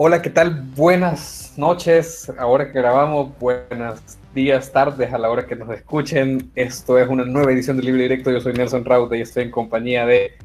Hola, 0.00 0.22
¿qué 0.22 0.30
tal? 0.30 0.62
Buenas 0.76 1.54
noches. 1.56 2.32
Ahora 2.38 2.66
que 2.70 2.78
grabamos, 2.78 3.36
buenos 3.40 4.00
días, 4.32 4.70
tardes 4.72 5.12
a 5.12 5.18
la 5.18 5.28
hora 5.28 5.44
que 5.46 5.56
nos 5.56 5.68
escuchen. 5.70 6.52
Esto 6.54 6.98
es 6.98 7.08
una 7.08 7.24
nueva 7.24 7.50
edición 7.52 7.76
del 7.76 7.86
Libre 7.86 8.02
Directo. 8.02 8.30
Yo 8.30 8.40
soy 8.40 8.52
Nelson 8.52 8.84
Raute 8.84 9.18
y 9.18 9.22
estoy 9.22 9.42
en 9.44 9.50
compañía 9.50 10.06
de 10.06 10.36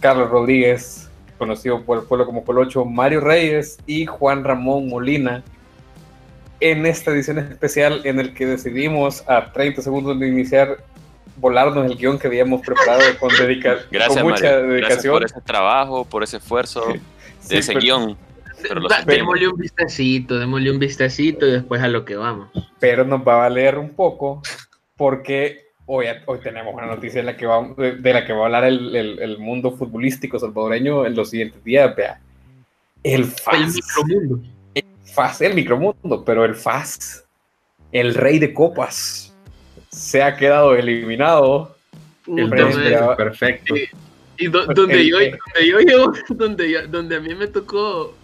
Carlos 0.00 0.30
Rodríguez, 0.30 1.10
conocido 1.36 1.82
por 1.82 1.98
el 1.98 2.04
pueblo 2.04 2.24
como 2.24 2.44
Colocho, 2.44 2.86
Mario 2.86 3.20
Reyes 3.20 3.76
y 3.86 4.06
Juan 4.06 4.42
Ramón 4.42 4.88
Molina. 4.88 5.42
En 6.60 6.86
esta 6.86 7.10
edición 7.10 7.38
especial 7.40 8.00
en 8.04 8.20
el 8.20 8.32
que 8.32 8.46
decidimos 8.46 9.22
a 9.28 9.52
30 9.52 9.82
segundos 9.82 10.18
de 10.18 10.28
iniciar 10.28 10.78
volarnos 11.36 11.84
el 11.90 11.98
guion 11.98 12.18
que 12.18 12.28
habíamos 12.28 12.62
preparado 12.62 13.02
con, 13.20 13.28
dedica 13.36 13.76
Gracias, 13.90 14.22
con 14.22 14.30
mucha 14.32 14.44
Mario. 14.44 14.62
dedicación. 14.68 14.78
Gracias 14.88 15.12
por 15.12 15.24
ese 15.24 15.40
trabajo, 15.42 16.04
por 16.06 16.22
ese 16.22 16.38
esfuerzo 16.38 16.86
de 16.86 17.00
Sí, 17.40 17.56
ese 17.58 17.74
pero- 17.74 17.80
guion. 17.82 18.16
Pero 18.68 18.80
lo 18.80 18.88
Da- 18.88 18.96
sentimos. 18.96 19.18
démosle 19.18 19.48
un 19.48 19.56
vistacito, 19.58 20.38
démosle 20.38 20.70
un 20.70 20.78
vistacito 20.78 21.46
y 21.46 21.52
después 21.52 21.82
a 21.82 21.88
lo 21.88 22.04
que 22.04 22.16
vamos. 22.16 22.48
pero 22.80 23.04
nos 23.04 23.20
va 23.26 23.34
a 23.34 23.38
valer 23.48 23.78
un 23.78 23.90
poco 23.90 24.42
porque 24.96 25.66
hoy, 25.86 26.06
hoy 26.26 26.38
tenemos 26.40 26.72
una 26.74 26.86
noticia 26.86 27.20
de 27.20 27.26
la 27.26 27.36
que 27.36 27.46
va, 27.46 27.66
de, 27.76 28.12
la 28.12 28.24
que 28.26 28.32
va 28.32 28.42
a 28.42 28.44
hablar 28.46 28.64
el, 28.64 28.94
el- 28.96 29.18
el 29.20 29.38
mundo 29.38 29.72
futbolístico 29.72 30.38
salvadoreño 30.38 31.04
en 31.06 31.14
los 31.14 31.30
siguientes 31.30 31.62
días. 31.64 31.94
Vea. 31.96 32.20
El 33.02 33.20
El 33.20 33.24
FAS, 33.26 33.74
micromundo. 33.74 34.40
FAS, 35.04 35.40
el 35.42 35.54
micromundo, 35.54 36.24
pero 36.24 36.44
el 36.44 36.54
FAS, 36.54 37.24
el 37.92 38.14
rey 38.14 38.38
de 38.38 38.52
copas, 38.54 39.32
se 39.90 40.22
ha 40.22 40.36
quedado 40.36 40.74
eliminado. 40.74 41.76
El 42.26 42.48
Perfecto. 42.48 43.74
y 44.38 44.46
do- 44.48 44.64
Pues, 44.64 44.74
donde, 44.76 45.00
el- 45.00 45.08
yo, 45.10 45.18
el- 45.18 45.30
donde 45.54 45.68
yo 45.68 45.78
llevo- 45.80 46.12
donde, 46.30 46.70
yo- 46.70 46.86
donde 46.88 47.16
a 47.16 47.20
mí 47.20 47.34
me 47.34 47.46
tocó 47.46 48.14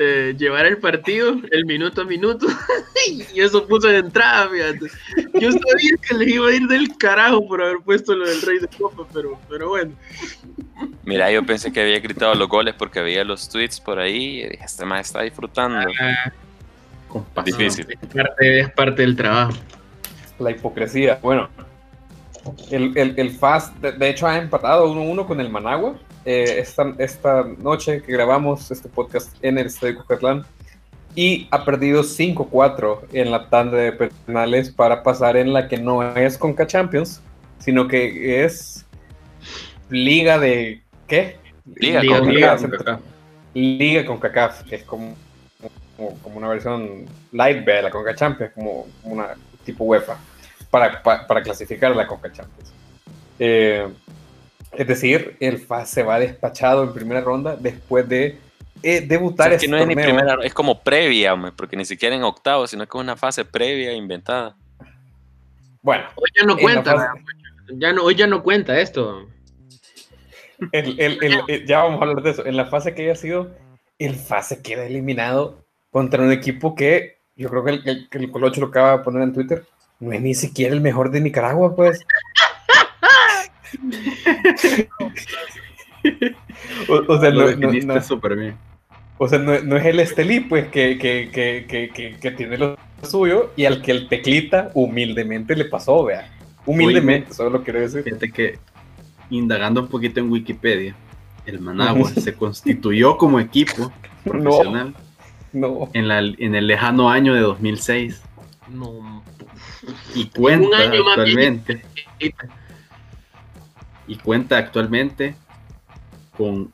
eh, 0.00 0.34
llevar 0.38 0.64
el 0.66 0.78
partido, 0.78 1.36
el 1.50 1.66
minuto 1.66 2.02
a 2.02 2.04
minuto, 2.04 2.46
y 3.34 3.40
eso 3.40 3.66
puse 3.66 3.88
de 3.88 3.98
entrada, 3.98 4.48
fíjate. 4.48 4.86
Yo 5.40 5.50
sabía 5.50 5.96
que 6.08 6.14
les 6.14 6.28
iba 6.28 6.48
a 6.48 6.52
ir 6.52 6.68
del 6.68 6.96
carajo 6.96 7.46
por 7.48 7.60
haber 7.60 7.78
puesto 7.84 8.14
lo 8.14 8.28
del 8.28 8.40
Rey 8.42 8.60
de 8.60 8.68
Copa, 8.68 9.04
pero, 9.12 9.38
pero 9.48 9.70
bueno. 9.70 9.92
Mira, 11.04 11.32
yo 11.32 11.44
pensé 11.44 11.72
que 11.72 11.80
había 11.80 11.98
gritado 11.98 12.34
los 12.34 12.48
goles 12.48 12.74
porque 12.78 13.00
veía 13.00 13.24
los 13.24 13.48
tweets 13.48 13.80
por 13.80 13.98
ahí 13.98 14.42
y 14.42 14.48
dije, 14.48 14.64
este 14.64 14.84
más 14.84 15.06
está 15.06 15.22
disfrutando. 15.22 15.80
Pasión. 17.34 17.58
Difícil. 17.58 17.86
Es 17.90 18.08
parte, 18.08 18.60
es 18.60 18.70
parte 18.70 19.02
del 19.02 19.16
trabajo. 19.16 19.52
La 20.38 20.52
hipocresía. 20.52 21.18
Bueno, 21.20 21.48
el, 22.70 22.96
el, 22.96 23.14
el 23.18 23.30
FAS, 23.30 23.80
de, 23.80 23.92
de 23.92 24.08
hecho, 24.10 24.26
ha 24.26 24.38
empatado 24.38 24.92
1-1 24.94 25.26
con 25.26 25.40
el 25.40 25.48
Managua. 25.50 25.94
eh, 26.24 26.56
esta, 26.58 26.92
esta 26.98 27.44
noche 27.62 28.02
que 28.02 28.12
grabamos 28.12 28.70
este 28.70 28.88
podcast 28.88 29.34
en 29.42 29.58
el 29.58 29.66
Estadio 29.66 29.96
Cucatlán. 29.98 30.44
Y 31.14 31.48
ha 31.50 31.64
perdido 31.64 32.02
5-4 32.02 33.00
en 33.12 33.30
la 33.30 33.48
tanda 33.48 33.76
de 33.78 33.92
penales 33.92 34.70
para 34.70 35.02
pasar 35.02 35.36
en 35.36 35.52
la 35.52 35.66
que 35.66 35.76
no 35.78 36.02
es 36.16 36.36
Conca 36.38 36.66
Champions, 36.66 37.20
sino 37.58 37.88
que 37.88 38.44
es 38.44 38.84
Liga 39.90 40.38
de. 40.38 40.82
¿Qué? 41.06 41.38
Liga 41.76 42.02
Liga- 42.02 42.18
con 42.20 42.34
Liga, 42.34 42.56
Kaká. 42.56 43.00
Liga 43.54 44.04
con 44.06 44.18
CACAF, 44.18 44.62
que 44.64 44.76
es 44.76 44.82
como, 44.84 45.16
como, 45.96 46.14
como 46.18 46.36
una 46.36 46.48
versión 46.48 47.06
light 47.32 47.64
de 47.64 47.82
la 47.82 47.90
Conca 47.90 48.14
Champions, 48.14 48.52
como 48.54 48.86
como 49.02 49.14
una 49.14 49.28
tipo 49.64 49.84
UEFA, 49.84 50.18
para, 50.70 51.02
pa- 51.02 51.26
para, 51.26 51.42
clasificar 51.42 51.92
a 51.92 51.94
la 51.94 52.06
Conca 52.06 52.32
Champions. 52.32 52.72
Eh, 53.38 53.88
es 54.72 54.86
decir, 54.86 55.36
el 55.40 55.58
FAS 55.58 55.88
se 55.90 56.02
va 56.02 56.18
despachado 56.18 56.82
en 56.84 56.92
primera 56.92 57.20
ronda 57.20 57.56
después 57.56 58.08
de 58.08 58.38
eh, 58.82 59.00
O 59.04 59.08
debutar 59.08 59.46
sea, 59.48 59.54
es 59.56 59.60
que 59.60 59.66
este 59.66 59.76
no 59.76 59.82
es 59.82 59.86
ni 59.88 59.94
torneo. 59.94 60.14
primera, 60.16 60.38
es 60.44 60.54
como 60.54 60.80
previa, 60.82 61.34
hombre, 61.34 61.52
porque 61.52 61.76
ni 61.76 61.84
siquiera 61.84 62.14
en 62.14 62.22
octavos, 62.22 62.70
sino 62.70 62.86
que 62.86 62.96
es 62.98 63.02
una 63.02 63.16
fase 63.16 63.44
previa 63.44 63.92
inventada. 63.92 64.56
Bueno, 65.82 66.04
Hoy 66.16 66.30
ya 66.38 66.44
no 66.44 66.56
cuenta, 66.58 66.94
fase- 66.94 67.24
ya 67.74 67.92
no, 67.92 68.02
hoy 68.04 68.14
ya 68.14 68.26
no 68.26 68.42
cuenta 68.42 68.78
esto. 68.80 69.26
el- 70.72 70.98
el- 71.00 71.22
el- 71.22 71.40
el- 71.48 71.66
ya 71.66 71.82
vamos 71.82 72.00
a 72.00 72.04
hablar 72.04 72.22
de 72.22 72.30
eso. 72.30 72.44
En 72.46 72.56
la 72.56 72.66
fase 72.66 72.94
que 72.94 73.02
haya 73.04 73.14
sido, 73.14 73.50
el 73.98 74.14
FAS 74.16 74.48
se 74.48 74.62
queda 74.62 74.84
eliminado 74.84 75.64
contra 75.90 76.22
un 76.22 76.32
equipo 76.32 76.74
que 76.74 77.18
yo 77.36 77.48
creo 77.48 77.64
que 77.64 77.70
el, 77.70 77.88
el, 77.88 78.08
que 78.10 78.18
el 78.18 78.30
Colocho 78.30 78.60
lo 78.60 78.66
acaba 78.68 78.98
de 78.98 79.04
poner 79.04 79.22
en 79.22 79.32
Twitter. 79.32 79.64
No 80.00 80.12
es 80.12 80.20
ni 80.20 80.34
siquiera 80.34 80.74
el 80.74 80.80
mejor 80.80 81.10
de 81.10 81.20
Nicaragua, 81.20 81.74
pues. 81.74 82.04
o, 86.88 86.94
o 87.12 87.20
sea, 87.20 87.30
Lo 87.30 87.40
no, 87.40 87.50
no- 87.50 87.56
definiste 87.56 87.86
no- 87.86 88.02
súper 88.02 88.36
bien. 88.36 88.54
o 89.18 89.28
sea, 89.28 89.38
no- 89.38 89.60
no 89.60 89.76
es 89.76 89.84
el 89.84 90.00
Estelí, 90.00 90.40
pues, 90.40 90.68
que, 90.68 90.98
que, 90.98 91.30
que, 91.32 91.66
que, 91.68 91.90
que, 91.90 92.16
que 92.18 92.30
tiene 92.30 92.56
lo 92.58 92.76
suyo 93.02 93.50
y 93.56 93.64
al 93.64 93.82
que 93.82 93.90
el 93.92 94.08
teclita 94.08 94.70
humildemente 94.74 95.54
le 95.56 95.64
pasó, 95.66 96.04
vea. 96.04 96.30
Humildemente, 96.66 97.32
solo 97.32 97.62
quiero 97.64 97.80
decir. 97.80 98.02
Fíjate 98.02 98.30
que 98.30 98.58
indagando 99.30 99.80
un 99.82 99.88
poquito 99.88 100.20
en 100.20 100.30
Wikipedia, 100.30 100.94
el 101.46 101.60
Managua 101.60 102.10
se 102.10 102.34
constituyó 102.34 103.16
como 103.16 103.40
equipo 103.40 103.90
profesional 104.24 104.94
No. 105.52 105.88
en, 105.94 106.08
la, 106.08 106.18
en 106.20 106.54
el 106.54 106.66
lejano 106.66 107.10
año 107.10 107.34
de 107.34 107.40
2006 107.40 108.22
No. 108.70 109.22
y 110.14 110.26
cuenta 110.26 110.76
año 110.78 111.04
más 111.04 111.18
actualmente 111.18 111.82
y 114.06 114.16
cuenta 114.16 114.58
actualmente 114.58 115.34
con 116.36 116.72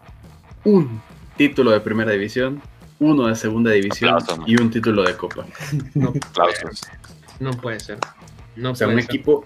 un 0.65 1.01
título 1.37 1.71
de 1.73 1.81
primera 1.81 2.13
división, 2.13 2.63
uno 3.01 3.27
de 3.27 3.35
segunda 3.35 3.71
división 3.73 4.15
Aplausos, 4.15 4.45
y 4.49 4.57
un 4.61 4.71
título 4.71 5.03
de 5.03 5.17
copa. 5.17 5.45
No, 5.95 6.13
puede 7.53 7.81
ser. 7.81 7.99
No 8.57 8.71
O 8.71 8.75
sea, 8.75 8.87
puede 8.87 8.97
un 8.99 9.03
ser. 9.03 9.11
equipo, 9.15 9.45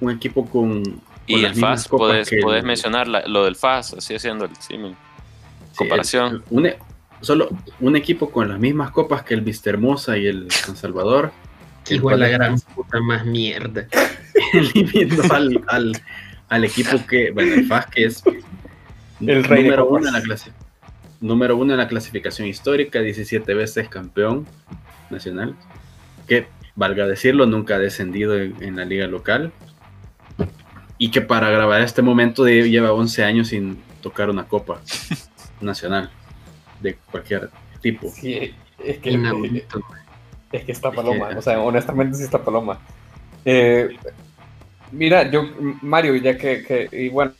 un 0.00 0.10
equipo 0.10 0.46
con, 0.48 0.82
con 0.84 1.00
Y 1.26 1.44
el 1.44 1.54
FAS, 1.54 1.84
el- 2.30 2.40
podés 2.40 2.64
mencionar 2.64 3.06
la- 3.08 3.26
lo 3.26 3.44
del 3.44 3.56
FAS, 3.56 3.94
así 3.94 4.14
haciendo 4.14 4.46
el 4.46 4.56
símil. 4.56 4.96
Sí, 5.72 5.76
comparación. 5.78 6.36
el- 6.36 6.42
un, 6.50 6.66
e- 6.66 6.78
solo 7.20 7.48
un 7.80 7.96
equipo 7.96 8.30
con 8.30 8.48
las 8.48 8.58
mismas 8.58 8.90
copas 8.92 9.22
que 9.22 9.34
el 9.34 9.42
Vistahermosa 9.42 10.16
y 10.16 10.26
el 10.26 10.50
San 10.50 10.76
Salvador. 10.76 11.30
Hijo 11.90 12.10
de 12.10 12.16
la 12.18 12.28
gran 12.28 12.58
puta 12.60 13.00
más 13.00 13.24
mierda. 13.24 13.86
eliminó 14.52 15.22
al, 15.30 15.60
al, 15.68 15.92
al 16.48 16.64
equipo 16.64 17.04
que, 17.06 17.30
bueno, 17.30 17.54
el 17.54 17.66
FAS 17.66 17.86
que 17.86 18.04
es 18.04 18.22
El 19.20 19.44
rey 19.44 19.64
número, 19.64 19.88
uno 19.88 20.06
en 20.08 20.14
la 20.14 20.22
clase, 20.22 20.52
número 21.20 21.56
uno 21.56 21.72
en 21.72 21.78
la 21.78 21.88
clasificación 21.88 22.46
histórica, 22.48 23.00
17 23.00 23.52
veces 23.54 23.88
campeón 23.88 24.46
nacional, 25.10 25.56
que, 26.28 26.46
valga 26.76 27.06
decirlo, 27.06 27.46
nunca 27.46 27.74
ha 27.74 27.78
descendido 27.78 28.36
en, 28.38 28.54
en 28.62 28.76
la 28.76 28.84
liga 28.84 29.06
local, 29.08 29.52
y 30.98 31.10
que 31.10 31.20
para 31.20 31.50
grabar 31.50 31.80
este 31.82 32.02
momento 32.02 32.44
de- 32.44 32.70
lleva 32.70 32.92
11 32.92 33.24
años 33.24 33.48
sin 33.48 33.78
tocar 34.02 34.30
una 34.30 34.44
copa 34.46 34.80
nacional 35.60 36.10
de 36.80 36.94
cualquier 37.10 37.50
tipo. 37.80 38.08
Sí, 38.10 38.54
es 38.84 38.98
que, 38.98 39.10
Inaudito. 39.10 39.80
Es 40.52 40.64
que 40.64 40.72
está 40.72 40.88
Es 40.88 40.94
paloma. 40.94 41.30
O 41.36 41.42
sea, 41.42 41.60
honestamente 41.60 42.16
sí 42.16 42.24
está 42.24 42.38
paloma. 42.42 42.78
Eh, 43.44 43.96
mira, 44.92 45.30
yo, 45.30 45.44
Mario, 45.82 46.16
ya 46.16 46.36
que, 46.36 46.62
que- 46.64 46.88
y 46.92 47.08
bueno, 47.08 47.32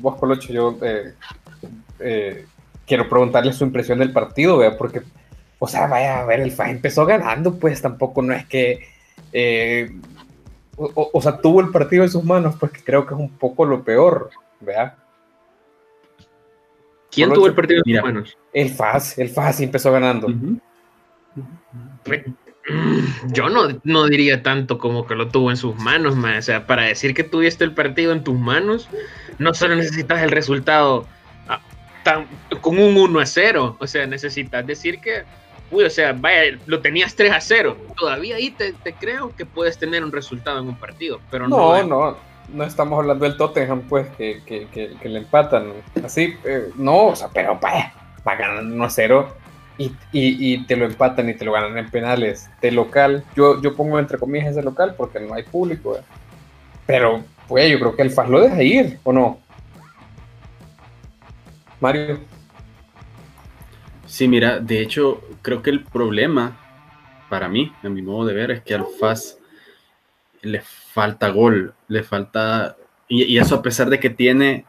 vos 0.00 0.16
Colocho, 0.16 0.52
yo 0.52 0.78
eh, 0.82 1.14
eh, 2.00 2.46
quiero 2.86 3.08
preguntarle 3.08 3.52
su 3.52 3.64
impresión 3.64 3.98
del 3.98 4.12
partido, 4.12 4.58
vea, 4.58 4.76
porque, 4.76 5.02
o 5.58 5.68
sea, 5.68 5.86
vaya 5.86 6.20
a 6.20 6.24
ver, 6.24 6.40
el 6.40 6.50
FA 6.50 6.70
empezó 6.70 7.06
ganando, 7.06 7.54
pues 7.58 7.80
tampoco 7.80 8.22
no 8.22 8.34
es 8.34 8.46
que, 8.46 8.88
eh, 9.32 9.90
o, 10.76 11.20
sea, 11.22 11.38
tuvo 11.38 11.60
el 11.60 11.70
partido 11.70 12.02
en 12.02 12.10
sus 12.10 12.24
manos, 12.24 12.56
pues 12.58 12.72
que 12.72 12.82
creo 12.82 13.06
que 13.06 13.14
es 13.14 13.20
un 13.20 13.30
poco 13.30 13.64
lo 13.64 13.84
peor, 13.84 14.30
vea. 14.60 14.96
¿Quién 17.10 17.28
Colocho, 17.28 17.40
tuvo 17.40 17.46
el 17.48 17.54
partido 17.54 17.82
en 17.84 17.94
sus 17.94 18.02
manos? 18.02 18.38
El 18.52 18.70
FAS, 18.70 19.18
el 19.18 19.28
FAS 19.28 19.56
sí 19.56 19.64
empezó 19.64 19.92
ganando. 19.92 20.28
Mm, 20.28 20.58
Yo 23.32 23.48
no, 23.48 23.68
no 23.84 24.06
diría 24.06 24.42
tanto 24.42 24.78
como 24.78 25.06
que 25.06 25.14
lo 25.14 25.28
tuvo 25.28 25.50
en 25.50 25.56
sus 25.56 25.76
manos, 25.76 26.16
man. 26.16 26.36
O 26.38 26.42
sea, 26.42 26.66
para 26.66 26.82
decir 26.84 27.14
que 27.14 27.24
tuviste 27.24 27.64
el 27.64 27.72
partido 27.72 28.12
en 28.12 28.22
tus 28.24 28.38
manos, 28.38 28.88
no 29.38 29.52
solo 29.54 29.74
necesitas 29.76 30.22
el 30.22 30.30
resultado 30.30 31.06
ah, 31.48 31.60
tan- 32.04 32.26
con 32.60 32.78
un 32.78 32.96
1 32.96 33.20
a 33.20 33.26
0. 33.26 33.76
O 33.80 33.86
sea, 33.86 34.06
necesitas 34.06 34.66
decir 34.66 35.00
que, 35.00 35.24
uy, 35.70 35.84
o 35.84 35.90
sea, 35.90 36.12
vaya, 36.12 36.58
lo 36.66 36.80
tenías 36.80 37.14
3 37.16 37.32
a 37.32 37.40
0. 37.40 37.76
Todavía 37.96 38.36
ahí 38.36 38.50
te, 38.50 38.72
te 38.72 38.92
creo 38.94 39.34
que 39.36 39.44
puedes 39.46 39.78
tener 39.78 40.04
un 40.04 40.12
resultado 40.12 40.60
en 40.60 40.68
un 40.68 40.76
partido, 40.76 41.20
pero 41.30 41.48
no. 41.48 41.56
No, 41.56 41.76
eh. 41.76 41.84
no, 41.84 42.16
no 42.52 42.64
estamos 42.64 42.98
hablando 42.98 43.24
del 43.24 43.36
Tottenham, 43.36 43.82
pues, 43.88 44.08
que, 44.16 44.42
que, 44.46 44.66
que, 44.68 44.92
que 45.00 45.08
le 45.08 45.18
empatan. 45.18 45.72
Así, 46.04 46.34
eh, 46.44 46.68
no, 46.76 47.06
o 47.06 47.16
sea, 47.16 47.28
pero 47.32 47.58
pa, 47.58 47.92
va 48.26 48.34
ganando 48.36 48.74
1 48.74 48.84
a 48.84 48.90
0 48.90 49.36
y, 50.12 50.64
te 50.66 50.76
lo 50.76 50.84
empatan 50.86 51.28
y 51.28 51.34
te 51.34 51.44
lo 51.44 51.52
ganan 51.52 51.78
en 51.78 51.90
penales. 51.90 52.50
De 52.60 52.70
local, 52.70 53.24
yo, 53.34 53.60
yo 53.60 53.74
pongo 53.74 53.98
entre 53.98 54.18
comillas 54.18 54.48
ese 54.48 54.62
local 54.62 54.94
porque 54.96 55.20
no 55.20 55.34
hay 55.34 55.42
público, 55.42 55.98
pero, 56.86 57.22
pues, 57.48 57.70
yo 57.70 57.78
creo 57.78 57.96
que 57.96 58.02
el 58.02 58.10
FAS 58.10 58.28
lo 58.28 58.40
deja 58.40 58.62
ir, 58.62 58.98
¿o 59.02 59.12
no? 59.12 59.40
Mario. 61.80 62.20
Sí, 64.06 64.28
mira, 64.28 64.58
de 64.58 64.80
hecho, 64.80 65.22
creo 65.42 65.62
que 65.62 65.70
el 65.70 65.84
problema 65.84 66.58
para 67.32 67.48
mí, 67.48 67.72
a 67.82 67.88
mi 67.88 68.02
modo 68.02 68.26
de 68.26 68.34
ver, 68.34 68.50
es 68.50 68.60
que 68.60 68.74
al 68.74 68.84
FAS 69.00 69.38
le 70.42 70.60
falta 70.60 71.30
gol, 71.30 71.72
le 71.88 72.02
falta, 72.02 72.76
y, 73.08 73.38
eso 73.38 73.54
a 73.54 73.62
pesar 73.62 73.88
de 73.88 73.98
que 73.98 74.10
tiene 74.10 74.66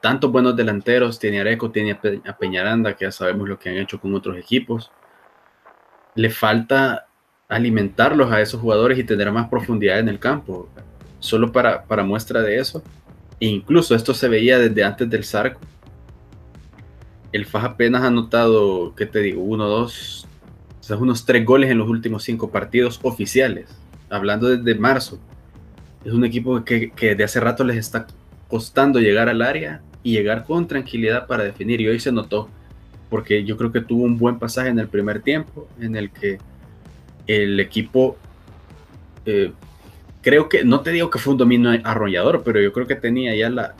tantos 0.00 0.32
buenos 0.32 0.56
delanteros, 0.56 1.18
tiene 1.18 1.40
Areco, 1.40 1.70
tiene 1.70 1.98
a 2.26 2.36
Peñaranda, 2.36 2.96
que 2.96 3.04
ya 3.04 3.12
sabemos 3.12 3.48
lo 3.48 3.58
que 3.58 3.68
han 3.68 3.76
hecho 3.76 4.00
con 4.00 4.14
otros 4.14 4.36
equipos, 4.36 4.90
le 6.14 6.30
falta 6.30 7.06
alimentarlos 7.48 8.30
a 8.32 8.40
esos 8.40 8.60
jugadores 8.60 8.98
y 8.98 9.04
tener 9.04 9.30
más 9.30 9.48
profundidad 9.48 9.98
en 9.98 10.08
el 10.08 10.18
campo. 10.18 10.68
Solo 11.18 11.52
para, 11.52 11.84
para 11.84 12.02
muestra 12.02 12.40
de 12.40 12.58
eso, 12.58 12.82
e 13.38 13.46
incluso 13.46 13.94
esto 13.94 14.14
se 14.14 14.28
veía 14.28 14.58
desde 14.58 14.84
antes 14.84 15.10
del 15.10 15.24
Zarco, 15.24 15.60
el 17.32 17.44
FAS 17.46 17.64
apenas 17.64 18.02
ha 18.02 18.06
anotado, 18.06 18.94
¿qué 18.96 19.06
te 19.06 19.20
digo? 19.20 19.42
Uno, 19.42 19.68
dos, 19.68 20.26
unos 20.98 21.26
tres 21.26 21.44
goles 21.44 21.70
en 21.70 21.78
los 21.78 21.88
últimos 21.88 22.24
cinco 22.24 22.50
partidos 22.50 22.98
oficiales, 23.02 23.68
hablando 24.08 24.48
desde 24.48 24.80
marzo. 24.80 25.20
Es 26.04 26.12
un 26.12 26.24
equipo 26.24 26.64
que, 26.64 26.90
que 26.90 27.14
de 27.14 27.24
hace 27.24 27.38
rato 27.38 27.62
les 27.62 27.76
está 27.76 28.06
costando 28.48 28.98
llegar 28.98 29.28
al 29.28 29.42
área 29.42 29.82
y 30.02 30.12
llegar 30.12 30.44
con 30.44 30.66
tranquilidad 30.66 31.26
para 31.26 31.44
definir. 31.44 31.80
Y 31.80 31.88
hoy 31.88 32.00
se 32.00 32.12
notó, 32.12 32.48
porque 33.08 33.44
yo 33.44 33.56
creo 33.56 33.72
que 33.72 33.80
tuvo 33.80 34.04
un 34.04 34.18
buen 34.18 34.38
pasaje 34.38 34.68
en 34.68 34.78
el 34.78 34.88
primer 34.88 35.22
tiempo, 35.22 35.68
en 35.80 35.96
el 35.96 36.10
que 36.10 36.38
el 37.26 37.60
equipo, 37.60 38.16
eh, 39.26 39.52
creo 40.22 40.48
que, 40.48 40.64
no 40.64 40.80
te 40.80 40.90
digo 40.90 41.10
que 41.10 41.18
fue 41.18 41.32
un 41.32 41.38
dominio 41.38 41.70
arrollador, 41.84 42.42
pero 42.42 42.60
yo 42.60 42.72
creo 42.72 42.86
que 42.86 42.96
tenía 42.96 43.34
ya 43.34 43.50
la, 43.50 43.74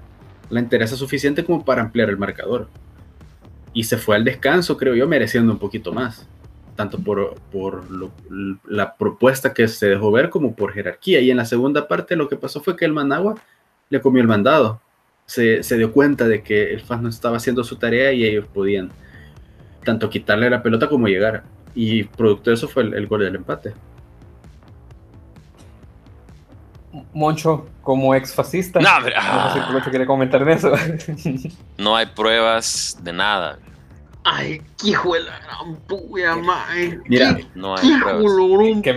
la 0.51 0.61
interés 0.61 0.91
suficiente 0.91 1.45
como 1.45 1.65
para 1.65 1.83
ampliar 1.83 2.11
el 2.11 2.19
marcador. 2.19 2.69
Y 3.73 3.85
se 3.85 3.97
fue 3.97 4.17
al 4.17 4.25
descanso, 4.25 4.77
creo 4.77 4.95
yo, 4.95 5.07
mereciendo 5.07 5.53
un 5.53 5.59
poquito 5.59 5.93
más 5.93 6.27
tanto 6.81 6.99
por, 6.99 7.35
por 7.53 7.85
la 8.67 8.95
propuesta 8.97 9.53
que 9.53 9.69
se 9.69 9.87
dejó 9.87 10.11
ver 10.11 10.31
como 10.31 10.55
por 10.55 10.73
jerarquía. 10.73 11.21
Y 11.21 11.31
en 11.31 11.37
la 11.37 11.45
segunda 11.45 11.87
parte 11.87 12.17
lo 12.17 12.27
que 12.27 12.37
pasó 12.37 12.63
fue 12.63 12.75
que 12.75 12.87
el 12.87 12.95
Managua 12.95 13.35
le 13.91 14.01
comió 14.01 14.23
el 14.23 14.29
mandado. 14.29 14.81
Se, 15.31 15.63
se 15.63 15.77
dio 15.77 15.93
cuenta 15.93 16.27
de 16.27 16.43
que 16.43 16.73
el 16.73 16.81
FAS 16.81 17.01
no 17.03 17.09
estaba 17.09 17.37
haciendo 17.37 17.63
su 17.63 17.77
tarea 17.77 18.13
y 18.13 18.25
ellos 18.25 18.47
podían 18.53 18.91
tanto 19.85 20.11
quitarle 20.11 20.51
la 20.51 20.61
pelota 20.61 20.89
como 20.89 21.07
llegar. 21.07 21.45
Y 21.73 22.03
producto 22.03 22.51
de 22.51 22.55
eso 22.55 22.67
fue 22.67 22.83
el, 22.83 23.07
gol 23.07 23.21
del 23.21 23.37
empate. 23.37 23.75
Moncho, 27.13 27.69
como 27.83 28.13
ex 28.17 28.35
fascista, 28.35 28.81
no, 28.81 29.01
no 29.01 29.53
sé 29.53 29.85
si 29.85 29.91
quiere 29.91 30.07
comentar 30.07 30.43
en 30.43 30.49
eso. 30.49 30.73
no 31.79 31.95
hay 31.95 32.07
pruebas 32.07 32.99
de 33.01 33.13
nada. 33.13 33.59
Ay, 34.25 34.61
qué 34.81 34.91
hijo 34.91 35.15
de 35.15 35.21
la 35.21 35.39
gran 35.41 35.77
puya, 35.87 36.37
mae. 36.37 36.99
Mira, 37.07 37.39
no 37.55 37.75
hay 37.77 38.83
que 38.83 38.93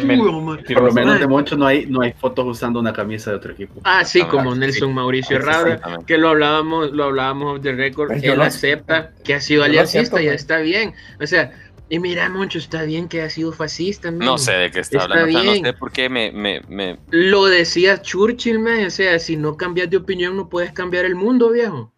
Por 0.74 0.84
lo 0.84 0.92
menos 0.94 1.20
de 1.20 1.28
mucho 1.28 1.56
no 1.56 1.66
hay, 1.66 1.86
no 1.86 2.02
hay 2.02 2.12
fotos 2.14 2.46
usando 2.46 2.80
una 2.80 2.92
camisa 2.92 3.32
de 3.32 3.38
otro 3.38 3.54
equipo. 3.54 3.80
Ah, 3.84 4.04
sí, 4.04 4.24
como 4.24 4.54
Nelson 4.54 4.94
Mauricio 4.94 5.40
Rada, 5.40 5.80
que 6.06 6.18
lo 6.18 6.30
hablábamos, 6.30 6.92
lo 6.92 7.06
hablábamos 7.06 7.62
de 7.62 7.72
récord. 7.74 8.12
Él 8.22 8.42
acepta 8.42 9.12
que 9.24 9.34
ha 9.36 9.42
sido 9.42 9.64
aliancista, 9.64 10.22
ya 10.22 10.34
está 10.34 10.58
bien. 10.60 10.94
O 11.22 11.26
sea, 11.28 11.54
y 11.90 12.00
mira, 12.00 12.28
Moncho, 12.30 12.58
está 12.58 12.84
bien 12.84 13.08
que 13.08 13.22
ha 13.22 13.30
sido 13.30 13.52
fascista. 13.52 14.10
No 14.10 14.38
sé 14.38 14.54
de 14.54 14.72
qué 14.72 14.80
está, 14.80 15.04
hablando. 15.04 15.44
no 15.44 15.54
sé 15.54 15.74
por 15.74 15.92
qué 15.92 16.10
me, 16.10 16.32
me, 16.32 16.62
me... 16.68 16.98
Lo 17.12 17.46
decía 17.46 18.02
Churchill, 18.02 18.60
man. 18.60 18.86
O 18.86 18.90
sea, 18.90 19.20
si 19.20 19.38
no 19.38 19.58
cambias 19.58 19.90
de 19.90 19.98
opinión, 19.98 20.36
no 20.36 20.50
puedes 20.50 20.72
cambiar 20.72 21.06
el 21.06 21.16
mundo, 21.16 21.52
viejo. 21.52 21.94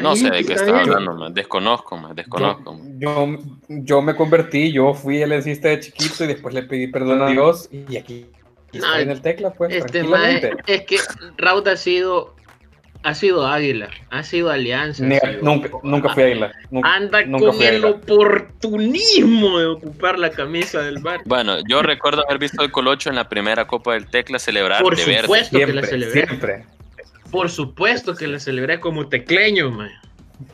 No 0.00 0.14
sé 0.14 0.30
de 0.30 0.44
qué 0.44 0.52
está 0.52 0.80
hablando, 0.80 1.30
desconozco, 1.30 1.98
me 1.98 2.14
desconozco. 2.14 2.80
Yo, 2.98 3.38
yo, 3.68 4.02
me 4.02 4.14
convertí, 4.14 4.72
yo 4.72 4.94
fui 4.94 5.20
el 5.20 5.32
encista 5.32 5.68
de 5.68 5.80
chiquito 5.80 6.24
y 6.24 6.28
después 6.28 6.54
le 6.54 6.62
pedí 6.62 6.86
perdón 6.86 7.22
a 7.22 7.26
Dios 7.28 7.68
y 7.72 7.96
aquí, 7.96 8.26
está 8.72 9.00
en 9.00 9.10
el 9.10 9.20
tecla, 9.20 9.52
pues. 9.52 9.74
Este 9.74 10.00
es 10.66 10.82
que 10.82 10.98
Raúl 11.36 11.68
ha 11.68 11.76
sido 11.76 12.34
ha 13.02 13.14
sido 13.14 13.46
águila, 13.46 13.88
ha 14.10 14.22
sido 14.22 14.50
alianza. 14.50 15.04
nunca, 15.40 15.70
nunca 15.82 16.10
fui 16.10 16.22
águila. 16.22 16.52
anda 16.82 17.24
con 17.24 17.62
el 17.62 17.84
oportunismo 17.84 19.58
de 19.58 19.66
ocupar 19.66 20.18
la 20.18 20.30
camisa 20.30 20.82
del 20.82 20.98
bar. 20.98 21.20
Bueno, 21.24 21.56
yo 21.66 21.82
recuerdo 21.82 22.22
haber 22.26 22.38
visto 22.38 22.62
el 22.62 22.70
Colocho 22.70 23.08
en 23.08 23.16
la 23.16 23.28
primera 23.28 23.66
Copa 23.66 23.94
del 23.94 24.06
Tecla 24.06 24.38
celebrar 24.38 24.82
Por 24.82 24.96
de 24.96 25.02
supuesto 25.02 25.58
verde. 25.58 25.72
que 25.72 25.80
la 25.80 25.86
celebré. 25.86 26.26
Siempre. 26.26 26.66
Por 27.30 27.50
supuesto 27.50 28.14
que 28.14 28.26
la 28.26 28.38
celebré 28.38 28.80
como 28.80 29.08
tecleño, 29.08 29.70
man. 29.70 29.90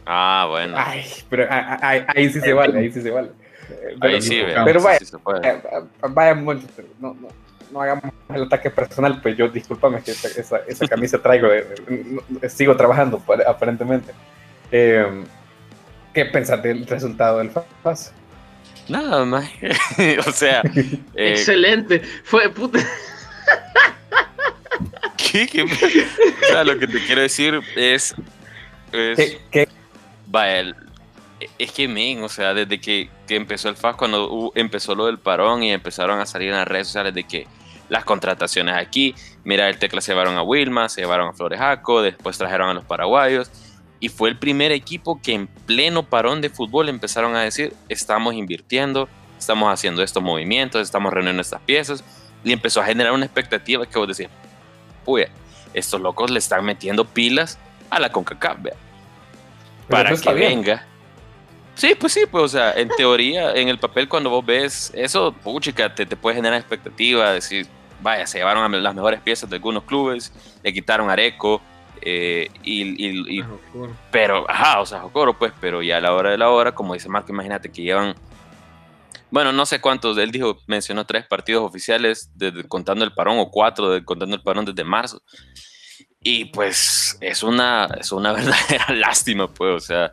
Ah, 0.05 0.47
bueno. 0.49 0.75
Ay, 0.77 1.05
pero 1.29 1.47
ahí, 1.51 2.31
sí 2.31 2.41
se 2.41 2.53
vale, 2.53 2.79
ahí 2.79 2.93
sí 2.93 3.01
se 3.01 3.11
vale. 3.11 3.31
ahí 4.01 4.21
sí, 4.21 4.43
pero 4.65 4.83
vaya, 4.83 4.99
eh, 5.43 5.63
vaya, 6.11 6.35
no, 6.35 6.55
no, 7.01 7.29
no, 7.73 7.81
hagamos 7.81 8.13
el 8.35 8.43
ataque 8.43 8.71
personal, 8.71 9.21
pues 9.21 9.37
yo 9.37 9.49
discúlpame 9.49 10.03
que 10.03 10.11
esa, 10.11 10.59
esa, 10.67 10.89
camisa 10.89 11.19
traigo, 11.19 11.49
sigo 12.49 12.77
trabajando 12.77 13.23
aparentemente. 13.47 14.13
Eh, 14.71 15.25
¿Qué 16.13 16.25
pensás 16.25 16.63
del 16.63 16.87
resultado 16.87 17.39
del 17.39 17.51
FAS? 17.83 18.13
Nada 18.89 19.25
más. 19.25 19.51
o 20.27 20.33
sea, 20.33 20.63
eh, 20.75 21.01
excelente. 21.15 22.01
Fue 22.25 22.49
puta. 22.49 22.79
Lo 26.65 26.79
que 26.79 26.87
te 26.87 27.05
quiero 27.05 27.21
decir 27.21 27.61
es. 27.77 28.15
es 28.93 29.39
Vaya, 30.27 30.75
es 31.59 31.73
que, 31.73 31.89
men, 31.89 32.23
o 32.23 32.29
sea, 32.29 32.55
desde 32.55 32.81
que, 32.81 33.09
empezó 33.29 33.69
el 33.69 33.77
FAS, 33.77 33.97
cuando 33.97 34.53
empezó 34.55 34.95
lo 34.95 35.07
del 35.07 35.19
parón 35.19 35.63
y 35.63 35.73
empezaron 35.73 36.21
a 36.21 36.27
salir 36.27 36.49
en 36.49 36.57
las 36.57 36.69
redes 36.69 36.89
sociales 36.89 37.15
de 37.15 37.25
que 37.25 37.47
las 37.89 38.05
contrataciones 38.05 38.75
aquí, 38.75 39.15
mira, 39.45 39.69
el 39.69 39.79
Tecla 39.79 40.01
se 40.01 40.13
llevaron 40.13 40.37
a 40.37 40.43
Wilma, 40.43 40.89
se 40.89 41.03
llevaron 41.03 41.29
a 41.29 41.33
Florejaco, 41.33 42.03
después 42.03 42.39
trajeron 42.39 42.71
a 42.71 42.75
los 42.75 42.85
paraguayos. 42.85 43.51
Y 44.01 44.09
fue 44.09 44.29
el 44.29 44.39
primer 44.39 44.73
equipo 44.73 45.21
que 45.23 45.33
en 45.33 45.47
pleno 45.47 46.03
parón 46.03 46.41
de 46.41 46.51
fútbol 46.51 46.89
empezaron 46.89 47.35
a 47.35 47.43
decir, 47.43 47.73
estamos 47.89 48.35
invirtiendo, 48.35 49.09
estamos 49.39 49.73
haciendo 49.73 50.03
estos 50.03 50.23
movimientos, 50.23 50.83
estamos 50.83 51.13
reuniendo 51.13 51.41
estas 51.41 51.61
piezas. 51.63 52.05
Y 52.45 52.53
empezó 52.53 52.81
a 52.81 52.85
generar 52.85 53.13
una 53.13 53.25
expectativa 53.25 53.87
que 53.87 53.99
vos 53.99 54.09
decís, 54.09 54.31
puya, 55.07 55.31
estos 55.73 56.01
locos 56.01 56.31
le 56.31 56.39
están 56.39 56.65
metiendo 56.65 57.05
pilas 57.05 57.59
a 57.89 58.01
la 58.01 58.11
CONCACAF, 58.11 58.63
vea. 58.63 58.75
Para 59.89 60.15
que 60.15 60.35
venga. 60.35 60.85
Sí, 61.75 61.95
pues 61.99 62.13
sí, 62.15 62.25
pues, 62.31 62.45
o 62.45 62.49
sea, 62.49 62.73
en 62.73 62.89
teoría, 62.89 63.53
en 63.55 63.69
el 63.69 63.79
papel, 63.79 64.09
cuando 64.09 64.31
vos 64.31 64.45
ves 64.45 64.91
eso, 64.95 65.33
puchica, 65.33 65.95
te, 65.95 66.07
te 66.07 66.17
puede 66.17 66.37
generar 66.37 66.59
expectativa, 66.59 67.33
decir, 67.33 67.67
vaya, 68.01 68.27
se 68.27 68.39
llevaron 68.39 68.75
a 68.75 68.79
las 68.79 68.95
mejores 68.95 69.21
piezas 69.21 69.49
de 69.49 69.57
algunos 69.57 69.85
clubes, 69.85 70.33
le 70.63 70.73
quitaron 70.73 71.09
Areco, 71.11 71.61
eh, 72.01 72.49
y, 72.63 73.39
y, 73.39 73.45
pero, 74.11 74.49
ajá, 74.49 74.81
o 74.81 74.87
sea, 74.87 75.01
Jocoro, 75.01 75.39
pues, 75.39 75.53
pero 75.61 75.83
ya 75.83 75.99
a 75.99 76.01
la 76.01 76.15
hora 76.15 76.31
de 76.31 76.39
la 76.39 76.49
hora, 76.51 76.73
como 76.73 76.95
dice 76.95 77.09
Marco, 77.09 77.31
imagínate 77.31 77.71
que 77.71 77.83
llevan 77.83 78.15
bueno, 79.31 79.53
no 79.53 79.67
sé 79.67 79.81
cuántos, 79.81 80.17
él 80.19 80.31
dijo, 80.31 80.59
mencionó 80.67 81.05
tres 81.05 81.27
partidos 81.27 81.65
oficiales, 81.65 82.31
contando 82.69 83.05
el 83.05 83.13
parón, 83.13 83.39
o 83.39 83.51
cuatro, 83.51 83.91
contando 84.05 84.37
el 84.37 84.43
parón 84.43 84.65
desde 84.65 84.85
marzo. 84.85 85.23
Y 86.21 86.47
pues 86.47 87.19
es 87.21 87.43
una, 87.43 87.89
es 87.99 88.13
una 88.13 88.33
verdadera 88.35 88.93
lástima, 88.95 89.49
pues, 89.49 89.75
o 89.75 89.81
sea, 89.81 90.13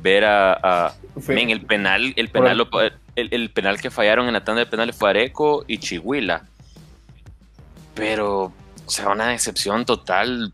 ver 0.00 0.24
a, 0.24 0.94
en 1.28 1.50
el 1.50 1.62
penal, 1.62 2.12
el 2.16 2.28
penal, 2.28 2.68
el, 3.16 3.50
penal 3.50 3.80
que 3.80 3.90
fallaron 3.90 4.26
en 4.26 4.34
la 4.34 4.44
tanda 4.44 4.60
de 4.60 4.66
penales 4.66 4.96
fue 4.96 5.10
Areco 5.10 5.64
y 5.66 5.78
Chihuila. 5.78 6.46
Pero, 7.94 8.52
o 8.86 8.90
sea, 8.90 9.08
una 9.08 9.28
decepción 9.28 9.84
total 9.84 10.52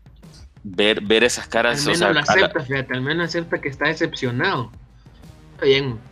ver, 0.63 1.01
ver 1.01 1.23
esas 1.23 1.47
caras. 1.47 1.79
Al 1.87 1.93
menos 1.93 2.09
o 2.09 2.13
lo 2.13 2.19
acepta, 2.19 2.59
fíjate, 2.61 2.93
al 2.93 3.01
menos 3.01 3.29
acepta 3.29 3.59
que 3.59 3.69
está 3.69 3.87
decepcionado. 3.87 4.71
Está 5.55 5.65
bien. 5.65 6.10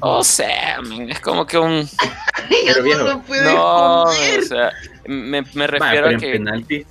O 0.00 0.22
sea, 0.22 0.80
es 1.08 1.20
como 1.20 1.46
que 1.46 1.58
un. 1.58 1.88
Pero 2.66 2.82
viejo, 2.82 3.22
no, 3.44 4.02
o 4.02 4.12
sea, 4.12 4.72
me, 5.06 5.42
me 5.54 5.66
refiero 5.66 6.08
a 6.08 6.14
que. 6.14 6.32
Penalti. 6.32 6.86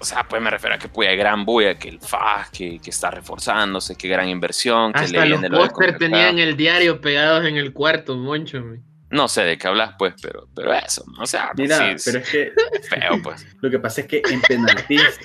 O 0.00 0.04
sea, 0.04 0.22
pues 0.28 0.40
me 0.40 0.50
refiero 0.50 0.76
a 0.76 0.78
que 0.78 0.88
puya 0.88 1.12
gran 1.14 1.44
bulla, 1.44 1.76
que 1.76 1.88
el 1.88 1.98
FAS, 1.98 2.50
que, 2.50 2.78
que, 2.78 2.90
está 2.90 3.10
reforzándose, 3.10 3.96
que 3.96 4.06
gran 4.08 4.28
inversión, 4.28 4.92
que 4.92 5.00
Hasta 5.00 5.24
le 5.24 5.48
los 5.48 5.68
póster 5.68 5.98
tenían 5.98 6.38
el 6.38 6.56
diario 6.56 7.00
pegados 7.00 7.44
en 7.44 7.56
el 7.56 7.72
cuarto, 7.72 8.16
moncho. 8.16 8.62
No 9.10 9.26
sé 9.26 9.42
de 9.42 9.58
qué 9.58 9.66
hablas, 9.66 9.94
pues, 9.98 10.14
pero, 10.22 10.48
pero 10.54 10.72
eso, 10.72 11.04
o 11.18 11.26
sea, 11.26 11.50
Mira, 11.56 11.96
pero 12.04 12.18
es 12.18 12.30
que. 12.30 12.52
Feo, 12.88 13.20
pues. 13.22 13.46
Lo 13.60 13.70
que 13.70 13.78
pasa 13.80 14.02
es 14.02 14.06
que 14.06 14.22
en 14.30 14.40
penaltis. 14.42 15.18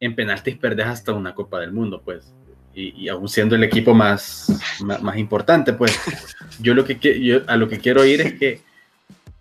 en 0.00 0.14
penaltis 0.14 0.58
perdés 0.58 0.86
hasta 0.86 1.12
una 1.12 1.34
Copa 1.34 1.60
del 1.60 1.72
Mundo, 1.72 2.02
pues 2.04 2.34
y, 2.74 3.08
aún 3.08 3.28
siendo 3.28 3.54
el 3.54 3.64
equipo 3.64 3.94
más, 3.94 4.46
más, 4.80 5.16
importante, 5.16 5.72
pues 5.72 5.98
yo 6.60 6.74
lo 6.74 6.84
que 6.84 6.96
yo, 7.20 7.40
a 7.46 7.56
lo 7.56 7.68
que 7.68 7.78
quiero 7.78 8.04
ir 8.04 8.20
es 8.20 8.34
que 8.34 8.60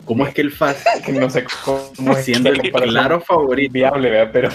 cómo 0.05 0.25
es 0.25 0.33
que 0.33 0.41
el 0.41 0.51
FAS 0.51 0.83
no 1.13 1.29
sé 1.29 1.45
cómo 1.63 2.15
siendo 2.15 2.49
el 2.49 2.59
claro 2.71 3.21
favorito 3.21 3.73
viable, 3.73 4.27
pero 4.27 4.49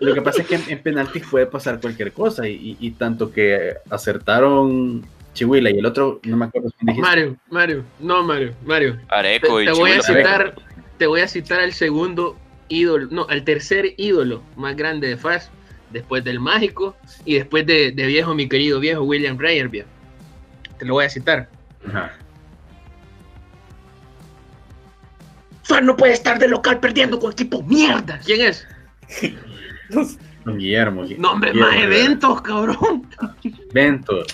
lo 0.00 0.14
que 0.14 0.22
pasa 0.22 0.42
es 0.42 0.48
que 0.48 0.54
en, 0.72 0.82
penaltis 0.82 1.24
puede 1.30 1.46
pasar 1.46 1.80
cualquier 1.80 2.12
cosa 2.12 2.48
y, 2.48 2.90
tanto 2.98 3.30
que 3.30 3.74
acertaron 3.90 5.06
Chihuila 5.34 5.70
y 5.70 5.78
el 5.78 5.86
otro, 5.86 6.20
no 6.24 6.36
me 6.36 6.46
acuerdo 6.46 6.70
Mario, 6.80 7.36
Mario, 7.50 7.84
no 8.00 8.22
Mario, 8.24 8.54
Mario. 8.64 8.98
Areco 9.08 9.58
te, 9.58 9.66
te 9.66 9.72
voy 9.72 9.90
a 9.92 10.02
citar, 10.02 10.54
te 10.96 11.06
voy 11.06 11.20
a 11.20 11.28
citar 11.28 11.60
al 11.60 11.72
segundo 11.74 12.36
ídolo, 12.68 13.08
no, 13.10 13.26
al 13.28 13.44
tercer 13.44 13.94
ídolo 13.96 14.42
más 14.56 14.76
grande 14.76 15.08
de 15.08 15.16
FAS, 15.16 15.50
después 15.90 16.24
del 16.24 16.40
mágico 16.40 16.96
y 17.24 17.34
después 17.34 17.66
de, 17.66 17.90
viejo, 17.92 18.34
mi 18.34 18.48
querido 18.48 18.80
viejo 18.80 19.02
William 19.02 19.38
Reyer. 19.38 19.86
Te 20.78 20.84
lo 20.84 20.94
voy 20.94 21.04
a 21.04 21.10
citar. 21.10 21.48
Ajá. 21.86 22.12
FAS 25.64 25.82
no 25.82 25.96
puede 25.96 26.14
estar 26.14 26.38
de 26.38 26.48
local 26.48 26.80
perdiendo 26.80 27.18
con 27.18 27.32
equipo 27.32 27.62
mierda. 27.62 28.18
¿Quién 28.24 28.40
es? 28.40 28.66
Guillermo. 30.46 31.04
No, 31.18 31.32
hombre, 31.32 31.52
más 31.52 31.76
eventos, 31.76 32.40
cabrón. 32.40 33.06
Eventos. 33.70 34.26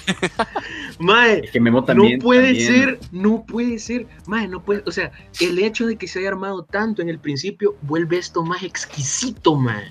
Mae, 1.01 1.41
es 1.41 1.51
que 1.51 1.61
Memo 1.61 1.83
también, 1.85 2.19
no 2.19 2.25
puede 2.25 2.61
ser, 2.61 3.01
no 3.11 3.45
puede 3.45 3.81
ser, 3.81 4.07
mae, 4.27 4.47
no 4.47 4.63
puede, 4.63 4.85
o 4.87 4.93
sea, 4.93 5.11
el 5.41 5.59
hecho 5.59 5.87
de 5.87 5.97
que 5.97 6.07
se 6.07 6.21
haya 6.21 6.29
armado 6.29 6.65
tanto 6.65 7.03
en 7.03 7.09
el 7.09 7.19
principio 7.19 7.77
vuelve 7.83 8.19
esto 8.19 8.45
más 8.45 8.63
exquisito, 8.63 9.57
mae. 9.57 9.91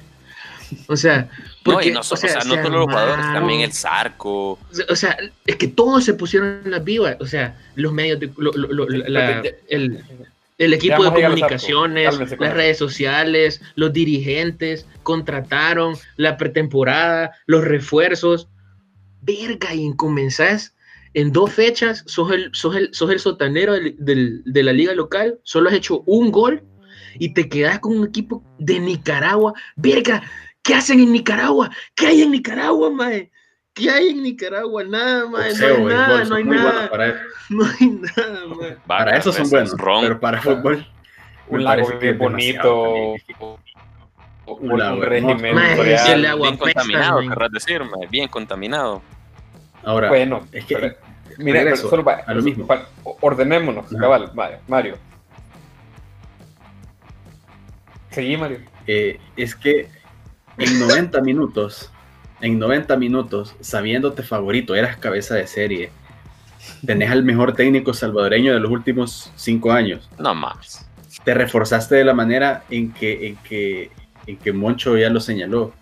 O 0.87 0.97
sea, 0.97 1.29
porque, 1.63 1.91
no, 1.91 1.99
o 1.99 2.03
sea, 2.03 2.39
no 2.45 2.55
todos 2.55 2.71
los 2.71 2.85
jugadores, 2.85 3.25
también 3.33 3.61
el 3.61 3.73
Zarco. 3.73 4.59
O 4.89 4.95
sea, 4.95 5.17
es 5.45 5.55
que 5.55 5.67
todos 5.67 6.03
se 6.03 6.13
pusieron 6.13 6.61
en 6.65 6.71
las 6.71 6.83
vivas, 6.83 7.17
o 7.19 7.25
sea, 7.25 7.57
los 7.75 7.93
medios, 7.93 8.19
de, 8.19 8.31
el, 9.69 10.03
el 10.57 10.73
equipo 10.73 11.03
de 11.03 11.23
comunicaciones, 11.23 12.19
las 12.19 12.53
redes 12.53 12.77
sociales, 12.77 13.61
los 13.75 13.93
dirigentes, 13.93 14.85
contrataron 15.03 15.95
la 16.17 16.37
pretemporada, 16.37 17.31
los 17.45 17.63
refuerzos. 17.63 18.47
Verga, 19.21 19.73
y 19.73 19.95
comenzás 19.95 20.73
en 21.13 21.31
dos 21.31 21.51
fechas, 21.51 22.03
sos 22.07 22.31
el, 22.31 22.49
sos 22.53 22.75
el, 22.75 22.93
sos 22.93 23.09
el 23.11 23.19
sotanero 23.19 23.73
de 23.73 24.63
la 24.63 24.73
liga 24.73 24.93
local, 24.93 25.39
solo 25.43 25.69
has 25.69 25.75
hecho 25.75 26.03
un 26.05 26.31
gol 26.31 26.63
y 27.19 27.33
te 27.33 27.49
quedas 27.49 27.79
con 27.79 27.97
un 27.97 28.07
equipo 28.07 28.43
de 28.59 28.79
Nicaragua. 28.79 29.53
Verga, 29.75 30.23
¿qué 30.63 30.73
hacen 30.73 30.99
en 30.99 31.11
Nicaragua? 31.11 31.69
¿Qué 31.93 32.07
hay 32.07 32.21
en 32.23 32.31
Nicaragua, 32.31 32.89
mae? 32.89 33.29
¿Qué 33.73 33.89
hay 33.89 34.09
en 34.09 34.23
Nicaragua? 34.23 34.83
Nada, 34.83 35.27
mae. 35.27 35.53
no 35.53 35.65
hay 35.65 35.83
nada, 35.83 36.23
no 36.29 36.35
hay 36.35 36.43
nada. 36.43 36.89
No 37.49 37.65
hay 37.65 37.87
nada, 37.89 38.77
Para 38.87 39.17
eso 39.17 39.31
son 39.31 39.49
buenos, 39.49 39.75
pero 39.77 40.19
para 40.19 40.41
fútbol. 40.41 40.87
Un 41.47 41.63
lago 41.63 41.87
bien 41.99 42.17
bonito. 42.17 43.15
Un, 44.45 44.77
lago, 44.77 45.01
régimen 45.01 45.55
real. 45.55 46.37
bien 46.39 46.57
contaminado, 46.57 47.19
querrás 47.21 47.51
decir, 47.51 47.81
bien 48.09 48.27
contaminado. 48.27 49.01
Ahora, 49.83 50.09
bueno, 50.09 50.47
es 50.51 50.65
que 50.65 50.95
mira, 51.37 51.75
solo 51.75 52.03
va, 52.03 52.23
a 52.25 52.33
lo 52.33 52.41
mismo. 52.41 52.67
ordenémonos, 53.03 53.85
cabal, 53.99 54.31
Mario. 54.67 54.97
Seguí, 58.11 58.37
Mario. 58.37 58.59
Eh, 58.85 59.19
es 59.35 59.55
que 59.55 59.89
en 60.57 60.79
90 60.79 61.21
minutos, 61.21 61.91
en 62.41 62.59
90 62.59 62.95
minutos, 62.97 63.55
sabiéndote 63.61 64.23
favorito, 64.23 64.75
eras 64.75 64.97
cabeza 64.97 65.35
de 65.35 65.47
serie, 65.47 65.91
tenés 66.85 67.09
al 67.09 67.23
mejor 67.23 67.53
técnico 67.53 67.93
salvadoreño 67.93 68.53
de 68.53 68.59
los 68.59 68.71
últimos 68.71 69.31
cinco 69.35 69.71
años. 69.71 70.09
No 70.19 70.35
más. 70.35 70.89
Te 71.23 71.33
reforzaste 71.33 71.95
de 71.95 72.03
la 72.03 72.13
manera 72.13 72.63
en 72.69 72.91
que, 72.91 73.27
en 73.27 73.35
que, 73.37 73.91
en 74.27 74.37
que 74.37 74.53
Moncho 74.53 74.97
ya 74.97 75.09
lo 75.09 75.19
señaló. 75.19 75.73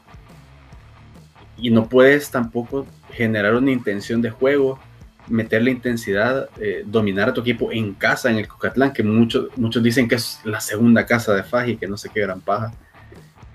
Y 1.58 1.70
no 1.70 1.90
puedes 1.90 2.32
tampoco 2.32 2.86
generar 3.12 3.56
una 3.56 3.72
intención 3.72 4.22
de 4.22 4.30
juego, 4.30 4.80
meter 5.28 5.64
la 5.64 5.72
intensidad, 5.72 6.50
eh, 6.60 6.84
dominar 6.86 7.30
a 7.30 7.34
tu 7.34 7.42
equipo 7.42 7.72
en 7.72 7.94
casa, 7.94 8.30
en 8.30 8.38
el 8.38 8.48
Cocatlán, 8.48 8.94
que 8.94 9.04
muchos, 9.04 9.48
muchos 9.58 9.82
dicen 9.84 10.08
que 10.08 10.16
es 10.16 10.40
la 10.44 10.62
segunda 10.62 11.06
casa 11.06 11.34
de 11.34 11.44
Faji, 11.44 11.78
que 11.78 11.88
no 11.88 11.98
sé 11.98 12.10
qué 12.14 12.22
gran 12.22 12.42
paja. 12.42 12.74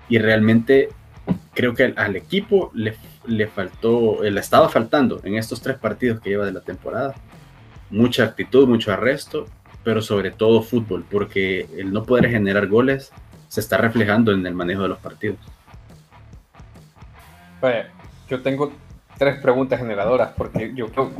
Y 0.09 0.19
realmente 0.19 0.89
creo 1.53 1.73
que 1.73 1.93
al, 1.95 2.15
equipo 2.15 2.71
le, 2.73 2.95
le, 3.25 3.47
faltó, 3.47 4.21
le 4.21 4.39
estaba 4.39 4.69
faltando 4.69 5.19
en 5.23 5.35
estos 5.35 5.61
tres 5.61 5.77
partidos 5.77 6.19
que 6.21 6.29
lleva 6.29 6.45
de 6.45 6.51
la 6.51 6.61
temporada. 6.61 7.15
Mucha 7.89 8.23
actitud, 8.25 8.67
mucho 8.67 8.91
arresto, 8.91 9.45
pero 9.83 10.01
sobre 10.01 10.31
todo 10.31 10.61
fútbol, 10.61 11.05
porque 11.09 11.67
el 11.77 11.93
no 11.93 12.03
poder 12.03 12.29
generar 12.29 12.67
goles 12.67 13.11
se 13.47 13.61
está 13.61 13.77
reflejando 13.77 14.31
en 14.33 14.45
el 14.45 14.53
manejo 14.53 14.83
de 14.83 14.89
los 14.89 14.99
partidos. 14.99 15.39
yo 18.29 18.41
tengo 18.41 18.71
tres 19.17 19.39
preguntas 19.39 19.79
generadoras, 19.79 20.31
porque 20.37 20.73
yo 20.75 20.87
quiero 20.87 21.11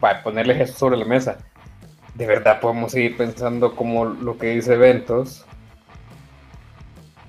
para 0.00 0.22
ponerles 0.22 0.60
eso 0.60 0.78
sobre 0.78 0.96
la 0.96 1.04
mesa. 1.04 1.38
De 2.14 2.26
verdad 2.26 2.60
podemos 2.60 2.92
seguir 2.92 3.16
pensando 3.16 3.76
como 3.76 4.06
lo 4.06 4.38
que 4.38 4.54
dice 4.54 4.76
Ventos, 4.76 5.44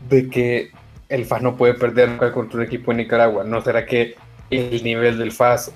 de 0.10 0.30
que 0.30 0.72
el 1.10 1.26
FAS 1.26 1.42
no 1.42 1.58
puede 1.58 1.74
perder 1.74 2.18
contra 2.32 2.60
un 2.60 2.66
equipo 2.66 2.92
en 2.92 2.98
Nicaragua. 2.98 3.44
¿No 3.44 3.62
será 3.62 3.86
que 3.86 4.16
el 4.50 4.84
nivel 4.84 5.18
del 5.18 5.32
FAS 5.32 5.72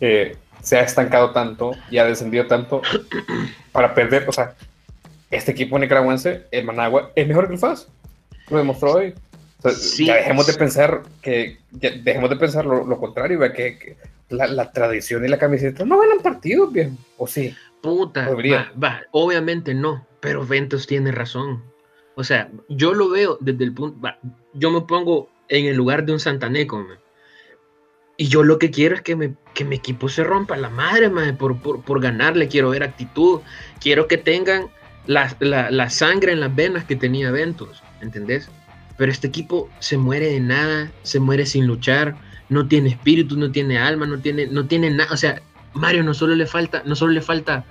eh, 0.00 0.36
se 0.62 0.78
ha 0.78 0.82
estancado 0.82 1.32
tanto 1.32 1.72
y 1.90 1.98
ha 1.98 2.04
descendido 2.04 2.46
tanto 2.46 2.82
para 3.72 3.94
perder? 3.94 4.28
O 4.28 4.32
sea, 4.32 4.54
este 5.30 5.52
equipo 5.52 5.78
nicaragüense, 5.78 6.46
el 6.50 6.64
Managua, 6.64 7.10
es 7.14 7.26
mejor 7.26 7.48
que 7.48 7.54
el 7.54 7.58
FAS. 7.58 7.88
Lo 8.48 8.58
demostró 8.58 8.92
hoy 8.92 9.14
ya 9.98 10.16
dejemos 10.16 10.46
de 10.46 10.54
pensar 10.54 11.02
que 11.22 11.58
dejemos 11.70 12.30
de 12.30 12.36
pensar 12.36 12.64
lo, 12.66 12.98
contrario, 12.98 13.40
que, 13.52 13.96
la, 14.28 14.72
tradición 14.72 15.24
y 15.24 15.28
la 15.28 15.38
camiseta 15.38 15.84
no 15.84 15.98
ganan 15.98 16.20
partidos, 16.20 16.72
bien, 16.72 16.98
o 17.16 17.26
sí. 17.26 17.54
Puta, 17.82 18.28
va, 18.82 19.02
obviamente 19.12 19.74
no, 19.74 20.06
pero 20.20 20.46
Ventos 20.46 20.86
tiene 20.86 21.12
razón. 21.12 21.62
O 22.16 22.24
sea, 22.24 22.50
yo 22.68 22.94
lo 22.94 23.10
veo 23.10 23.36
desde 23.40 23.62
el 23.62 23.72
punto, 23.74 24.08
yo 24.54 24.70
me 24.70 24.80
pongo 24.80 25.28
en 25.48 25.66
el 25.66 25.76
lugar 25.76 26.04
de 26.06 26.12
un 26.12 26.18
Santaneco, 26.18 26.84
y 28.16 28.28
yo 28.28 28.42
lo 28.42 28.58
que 28.58 28.70
quiero 28.70 28.94
es 28.94 29.02
que, 29.02 29.14
me, 29.14 29.34
que 29.52 29.66
mi 29.66 29.76
equipo 29.76 30.08
se 30.08 30.24
rompa 30.24 30.56
la 30.56 30.70
madre, 30.70 31.10
por, 31.34 31.60
por, 31.60 31.82
por, 31.82 32.00
ganarle, 32.00 32.48
quiero 32.48 32.70
ver 32.70 32.82
actitud, 32.82 33.40
quiero 33.80 34.08
que 34.08 34.16
tengan 34.16 34.68
la, 35.06 35.36
la, 35.40 35.70
la 35.70 35.90
sangre 35.90 36.32
en 36.32 36.40
las 36.40 36.56
venas 36.56 36.84
que 36.84 36.96
tenía 36.96 37.30
Ventos, 37.30 37.82
¿entendés? 38.00 38.48
Pero 38.96 39.12
este 39.12 39.26
equipo 39.26 39.68
se 39.78 39.98
muere 39.98 40.30
de 40.30 40.40
nada, 40.40 40.90
se 41.02 41.20
muere 41.20 41.44
sin 41.44 41.66
luchar, 41.66 42.16
no 42.48 42.66
tiene 42.66 42.88
espíritu, 42.88 43.36
no 43.36 43.52
tiene 43.52 43.78
alma, 43.78 44.06
no 44.06 44.18
tiene, 44.18 44.46
no 44.46 44.66
tiene 44.66 44.90
nada. 44.90 45.12
O 45.12 45.18
sea, 45.18 45.42
Mario 45.74 46.02
no 46.02 46.14
solo 46.14 46.34
le 46.34 46.46
falta, 46.46 46.82
no 46.86 46.96
solo 46.96 47.12
le 47.12 47.20
falta 47.20 47.66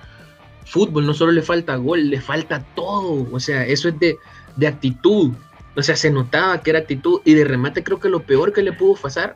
fútbol, 0.66 1.06
no 1.06 1.14
solo 1.14 1.32
le 1.32 1.42
falta 1.42 1.76
gol, 1.78 2.10
le 2.10 2.22
falta 2.22 2.64
todo. 2.76 3.28
O 3.32 3.40
sea, 3.40 3.66
eso 3.66 3.90
es 3.90 4.00
de, 4.00 4.18
de 4.56 4.68
actitud. 4.68 5.32
O 5.76 5.82
sea, 5.82 5.96
se 5.96 6.12
notaba 6.12 6.62
que 6.62 6.70
era 6.72 6.80
actitud. 6.80 7.22
Y 7.26 7.34
de 7.34 7.46
remate 7.46 7.84
creo 7.84 8.00
que 8.00 8.10
lo 8.10 8.22
peor 8.22 8.54
que 8.54 8.62
le 8.62 8.74
pudo 8.74 8.96
pasar, 8.96 9.36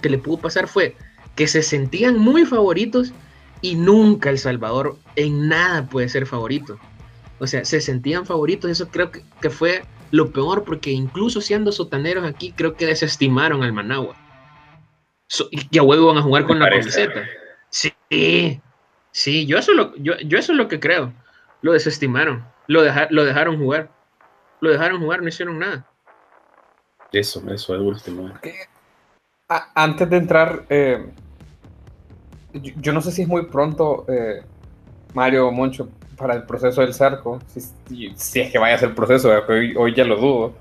que 0.00 0.08
le 0.08 0.18
pudo 0.18 0.38
pasar 0.38 0.68
fue 0.68 0.96
que 1.34 1.46
se 1.48 1.62
sentían 1.62 2.18
muy 2.18 2.44
favoritos 2.44 3.12
y 3.60 3.74
nunca 3.74 4.30
El 4.30 4.38
Salvador 4.38 4.96
en 5.16 5.48
nada 5.48 5.86
puede 5.86 6.08
ser 6.08 6.26
favorito. 6.26 6.78
O 7.38 7.46
sea, 7.46 7.64
se 7.64 7.80
sentían 7.80 8.26
favoritos. 8.26 8.70
Eso 8.70 8.88
creo 8.88 9.10
que, 9.10 9.22
que 9.40 9.50
fue 9.50 9.82
lo 10.10 10.30
peor, 10.30 10.64
porque 10.64 10.90
incluso 10.90 11.40
siendo 11.40 11.72
sotaneros 11.72 12.24
aquí, 12.24 12.52
creo 12.52 12.74
que 12.74 12.86
desestimaron 12.86 13.62
al 13.62 13.72
Managua. 13.72 14.14
y 15.50 15.78
a 15.78 15.82
huevo 15.82 16.06
van 16.06 16.18
a 16.18 16.22
jugar 16.22 16.46
con 16.46 16.60
la 16.60 16.70
camiseta. 16.70 17.24
Sí, 17.68 17.92
sí, 19.10 19.46
yo 19.46 19.58
eso, 19.58 19.72
lo, 19.72 19.96
yo, 19.96 20.14
eso 20.14 20.52
es 20.52 20.58
lo 20.58 20.68
que 20.68 20.78
creo. 20.78 21.12
Lo 21.62 21.72
desestimaron, 21.72 22.44
lo, 22.68 22.82
lo 23.10 23.24
dejaron 23.24 23.58
jugar. 23.58 23.90
Lo 24.64 24.70
dejaron 24.70 24.98
jugar, 24.98 25.20
no 25.20 25.28
hicieron 25.28 25.58
nada. 25.58 25.84
Eso, 27.12 27.42
eso 27.50 27.74
es 27.74 27.80
último. 27.82 28.32
Antes 29.74 30.08
de 30.08 30.16
entrar, 30.16 30.64
eh, 30.70 31.04
yo, 32.54 32.94
no 32.94 33.02
sé 33.02 33.12
si 33.12 33.20
es 33.20 33.28
muy 33.28 33.44
pronto, 33.44 34.06
eh, 34.08 34.42
Mario 35.12 35.52
Moncho, 35.52 35.90
para 36.16 36.32
el 36.32 36.44
proceso 36.44 36.80
del 36.80 36.94
Zarco, 36.94 37.40
si, 37.46 38.06
es 38.06 38.50
que 38.50 38.58
vaya 38.58 38.76
a 38.76 38.78
ser 38.78 38.88
el 38.88 38.94
proceso, 38.94 39.30
hoy, 39.46 39.76
hoy 39.76 39.94
ya 39.94 40.04
lo 40.04 40.16
dudo, 40.16 40.54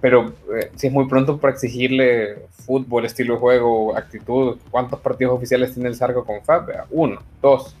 pero 0.00 0.32
eh, 0.58 0.70
si 0.74 0.86
es 0.86 0.92
muy 0.94 1.06
pronto 1.06 1.36
para 1.36 1.52
exigirle 1.52 2.46
fútbol, 2.64 3.04
estilo 3.04 3.34
de 3.34 3.40
juego, 3.40 3.94
actitud, 3.94 4.56
¿cuántos 4.70 4.98
partidos 5.00 5.34
oficiales 5.34 5.74
tiene 5.74 5.90
el 5.90 5.94
Zarco 5.94 6.24
con 6.24 6.42
Fab? 6.42 6.86
Uno, 6.88 7.20
dos. 7.42 7.76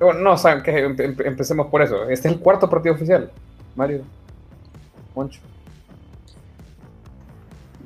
Eh, 0.00 0.12
no, 0.18 0.36
saben 0.36 0.62
que 0.62 0.78
empecemos 1.24 1.66
por 1.68 1.82
eso. 1.82 2.08
Este 2.08 2.28
es 2.28 2.34
el 2.34 2.40
cuarto 2.40 2.68
partido 2.68 2.94
oficial, 2.94 3.30
Mario. 3.74 4.02
Moncho. 5.14 5.40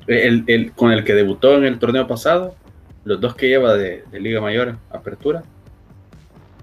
El, 0.07 0.73
con 0.75 0.91
el 0.91 1.05
que 1.05 1.13
debutó 1.13 1.57
en 1.57 1.65
el 1.65 1.79
torneo 1.79 2.07
pasado, 2.07 2.55
los 3.05 3.21
dos 3.21 3.35
que 3.35 3.47
lleva 3.47 3.75
de, 3.75 4.03
de 4.11 4.19
Liga 4.19 4.41
Mayor, 4.41 4.77
Apertura, 4.89 5.43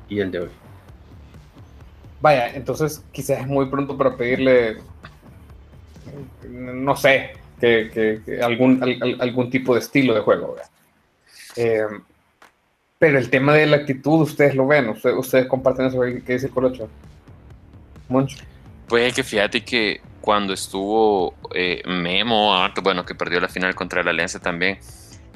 y 0.08 0.20
el 0.20 0.30
de 0.30 0.40
hoy. 0.40 0.50
Vaya, 2.20 2.54
entonces 2.54 3.02
quizás 3.12 3.40
es 3.40 3.46
muy 3.46 3.66
pronto 3.66 3.96
para 3.96 4.16
pedirle 4.16 4.78
no 6.48 6.96
sé, 6.96 7.32
que, 7.60 8.40
algún, 8.42 8.82
algún 9.20 9.50
tipo 9.50 9.74
de 9.74 9.80
estilo 9.80 10.14
de 10.14 10.20
juego. 10.20 10.56
Eh, 11.56 11.86
pero 12.98 13.18
el 13.18 13.30
tema 13.30 13.54
de 13.54 13.66
la 13.66 13.76
actitud, 13.76 14.22
ustedes 14.22 14.54
lo 14.54 14.66
ven, 14.66 14.88
ustedes, 14.88 15.46
comparten 15.46 15.86
eso 15.86 16.00
que 16.00 16.32
dice 16.32 16.48
Colocho. 16.48 16.88
Mucho. 18.08 18.38
Pues 18.88 19.08
es 19.08 19.14
que 19.14 19.22
fíjate 19.22 19.62
que 19.62 20.00
cuando 20.20 20.52
estuvo 20.52 21.34
eh, 21.54 21.82
Memo, 21.86 22.54
ah, 22.54 22.72
bueno, 22.82 23.04
que 23.04 23.14
perdió 23.14 23.38
la 23.40 23.48
final 23.48 23.74
contra 23.74 24.02
la 24.02 24.10
Alianza 24.10 24.40
también, 24.40 24.78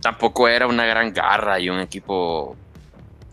tampoco 0.00 0.48
era 0.48 0.66
una 0.66 0.84
gran 0.86 1.12
garra 1.12 1.60
y 1.60 1.68
un 1.70 1.78
equipo 1.78 2.56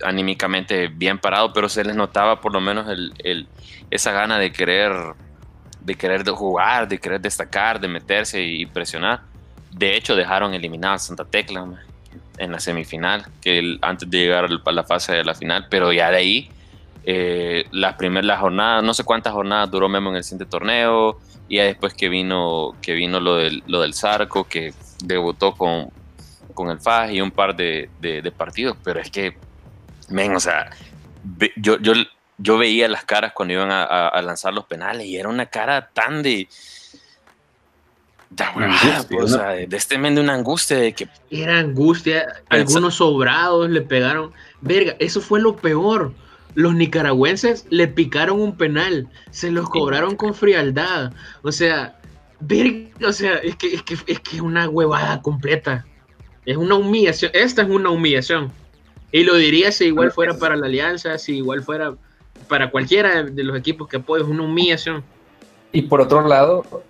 anímicamente 0.03 0.87
bien 0.87 1.17
parado, 1.17 1.51
pero 1.51 1.67
se 1.67 1.83
les 1.83 1.95
notaba 1.95 2.39
por 2.39 2.53
lo 2.53 2.61
menos 2.61 2.87
el, 2.87 3.47
esa 3.89 4.11
gana 4.11 4.37
de 4.37 4.51
querer, 4.51 4.91
de 5.81 5.95
querer 5.95 6.27
jugar, 6.29 6.87
de 6.87 6.99
querer 6.99 7.19
destacar, 7.19 7.79
de 7.79 7.87
meterse 7.87 8.41
y 8.41 8.65
presionar. 8.65 9.21
De 9.71 9.97
hecho, 9.97 10.15
dejaron 10.15 10.53
eliminar 10.53 10.95
a 10.95 10.99
Santa 10.99 11.25
Tecla 11.25 11.65
en 12.39 12.51
la 12.51 12.59
semifinal, 12.59 13.25
que 13.41 13.77
antes 13.81 14.09
de 14.09 14.17
llegar 14.17 14.45
a 14.65 14.71
la 14.71 14.83
fase 14.83 15.13
de 15.13 15.23
la 15.23 15.35
final, 15.35 15.67
pero 15.69 15.91
ya 15.93 16.09
de 16.09 16.17
ahí, 16.17 16.49
eh, 17.03 17.65
las 17.71 17.95
primeras 17.95 18.39
jornadas, 18.39 18.83
no 18.83 18.93
sé 18.93 19.03
cuántas 19.03 19.33
jornadas 19.33 19.69
duró 19.69 19.89
Memo 19.89 20.09
en 20.09 20.15
el 20.15 20.23
siguiente 20.23 20.45
torneo, 20.45 21.19
y 21.47 21.57
ya 21.57 21.63
después 21.63 21.93
que 21.93 22.09
vino, 22.09 22.75
que 22.81 22.93
vino 22.93 23.19
lo, 23.19 23.35
del, 23.35 23.63
lo 23.67 23.81
del 23.81 23.93
Zarco, 23.93 24.45
que 24.45 24.73
debutó 25.03 25.53
con, 25.53 25.89
con 26.53 26.69
el 26.69 26.79
FAS 26.79 27.11
y 27.11 27.21
un 27.21 27.31
par 27.31 27.55
de, 27.55 27.89
de, 27.99 28.31
partidos, 28.31 28.77
pero 28.83 28.99
es 28.99 29.11
que, 29.11 29.35
men, 30.09 30.35
o 30.35 30.39
sea, 30.39 30.69
yo, 31.57 31.77
yo, 31.79 31.93
yo 32.37 32.57
veía 32.57 32.87
las 32.87 33.03
caras 33.03 33.33
cuando 33.33 33.53
iban 33.53 33.71
a, 33.71 33.83
a 33.83 34.21
lanzar 34.21 34.53
los 34.53 34.65
penales 34.65 35.05
y 35.05 35.17
era 35.17 35.27
una 35.27 35.47
cara 35.47 35.89
tan 35.93 36.23
de 36.23 36.47
de, 38.29 39.67
este 39.71 39.97
men 39.97 40.15
de 40.15 40.21
una 40.21 40.35
angustia 40.35 40.77
de 40.77 40.93
que. 40.93 41.07
Era 41.31 41.59
angustia. 41.59 42.27
Algunos 42.49 42.95
sobrados 42.95 43.69
le 43.69 43.81
pegaron. 43.81 44.31
Verga, 44.61 44.95
eso 44.99 45.21
fue 45.21 45.41
lo 45.41 45.55
peor. 45.55 46.13
Los 46.55 46.75
nicaragüenses 46.75 47.65
le 47.69 47.87
picaron 47.87 48.39
un 48.39 48.55
penal. 48.55 49.07
Se 49.31 49.51
los 49.51 49.69
cobraron 49.69 50.15
con 50.15 50.33
frialdad. 50.33 51.13
O 51.41 51.51
sea, 51.51 51.99
verga, 52.39 52.89
o 53.07 53.13
sea, 53.13 53.35
es 53.35 53.55
que 53.55 53.73
es, 53.73 53.83
que, 53.83 53.97
es 54.05 54.19
que 54.19 54.41
una 54.41 54.69
huevada 54.69 55.21
completa. 55.21 55.85
Es 56.45 56.57
una 56.57 56.75
humillación. 56.75 57.31
Esta 57.33 57.63
es 57.63 57.69
una 57.69 57.89
humillación. 57.89 58.51
Y 59.11 59.23
lo 59.23 59.35
diría 59.35 59.71
si 59.71 59.85
igual 59.85 60.11
fuera 60.11 60.37
para 60.37 60.55
la 60.55 60.67
alianza, 60.67 61.17
si 61.17 61.37
igual 61.37 61.63
fuera 61.63 61.95
para 62.47 62.71
cualquiera 62.71 63.23
de 63.23 63.43
los 63.43 63.57
equipos 63.57 63.87
que 63.87 63.97
apoyo, 63.97 64.23
es 64.23 64.29
una 64.29 64.43
humillación. 64.43 65.03
Y 65.71 65.83
por 65.83 66.01
otro 66.01 66.27
lado, 66.27 66.83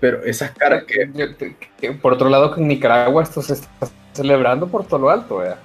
pero 0.00 0.22
esas 0.24 0.50
caras 0.52 0.84
que... 0.84 1.92
Por 2.00 2.12
otro 2.14 2.28
lado, 2.28 2.54
que 2.54 2.60
en 2.60 2.68
Nicaragua 2.68 3.22
esto 3.22 3.42
se 3.42 3.54
está 3.54 3.88
celebrando 4.12 4.66
por 4.66 4.86
todo 4.86 5.00
lo 5.00 5.10
alto, 5.10 5.38
¿verdad? 5.38 5.58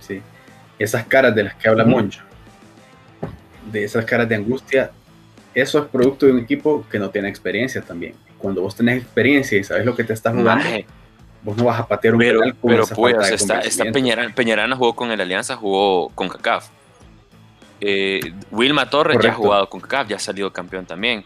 Sí. 0.00 0.22
Esas 0.78 1.06
caras 1.06 1.34
de 1.34 1.44
las 1.44 1.54
que 1.54 1.68
habla 1.68 1.84
Moncho, 1.84 2.22
de 3.70 3.84
esas 3.84 4.04
caras 4.04 4.28
de 4.28 4.36
angustia, 4.36 4.90
eso 5.54 5.78
es 5.80 5.84
producto 5.86 6.26
de 6.26 6.32
un 6.32 6.38
equipo 6.38 6.84
que 6.90 6.98
no 6.98 7.10
tiene 7.10 7.28
experiencia 7.28 7.82
también. 7.82 8.14
Cuando 8.38 8.62
vos 8.62 8.74
tenés 8.74 9.02
experiencia 9.02 9.58
y 9.58 9.64
sabes 9.64 9.84
lo 9.84 9.94
que 9.94 10.04
te 10.04 10.12
estás 10.12 10.34
jugando, 10.34 10.64
vos 11.42 11.56
no 11.56 11.64
vas 11.64 11.80
a 11.80 11.86
patear 11.86 12.14
un 12.14 12.20
pero, 12.20 12.40
Pero 12.62 12.86
pues, 12.86 13.30
esta, 13.30 13.60
Peñarana, 13.92 14.34
Peñarana 14.34 14.76
jugó 14.76 14.94
con 14.94 15.10
el 15.10 15.20
Alianza, 15.20 15.56
jugó 15.56 16.10
con 16.10 16.28
CACAF 16.28 16.77
eh, 17.80 18.20
Wilma 18.50 18.90
Torres 18.90 19.18
ya 19.22 19.30
ha 19.30 19.34
jugado 19.34 19.68
con 19.68 19.80
CAF, 19.80 20.08
ya 20.08 20.16
ha 20.16 20.20
salido 20.20 20.52
campeón 20.52 20.86
también. 20.86 21.24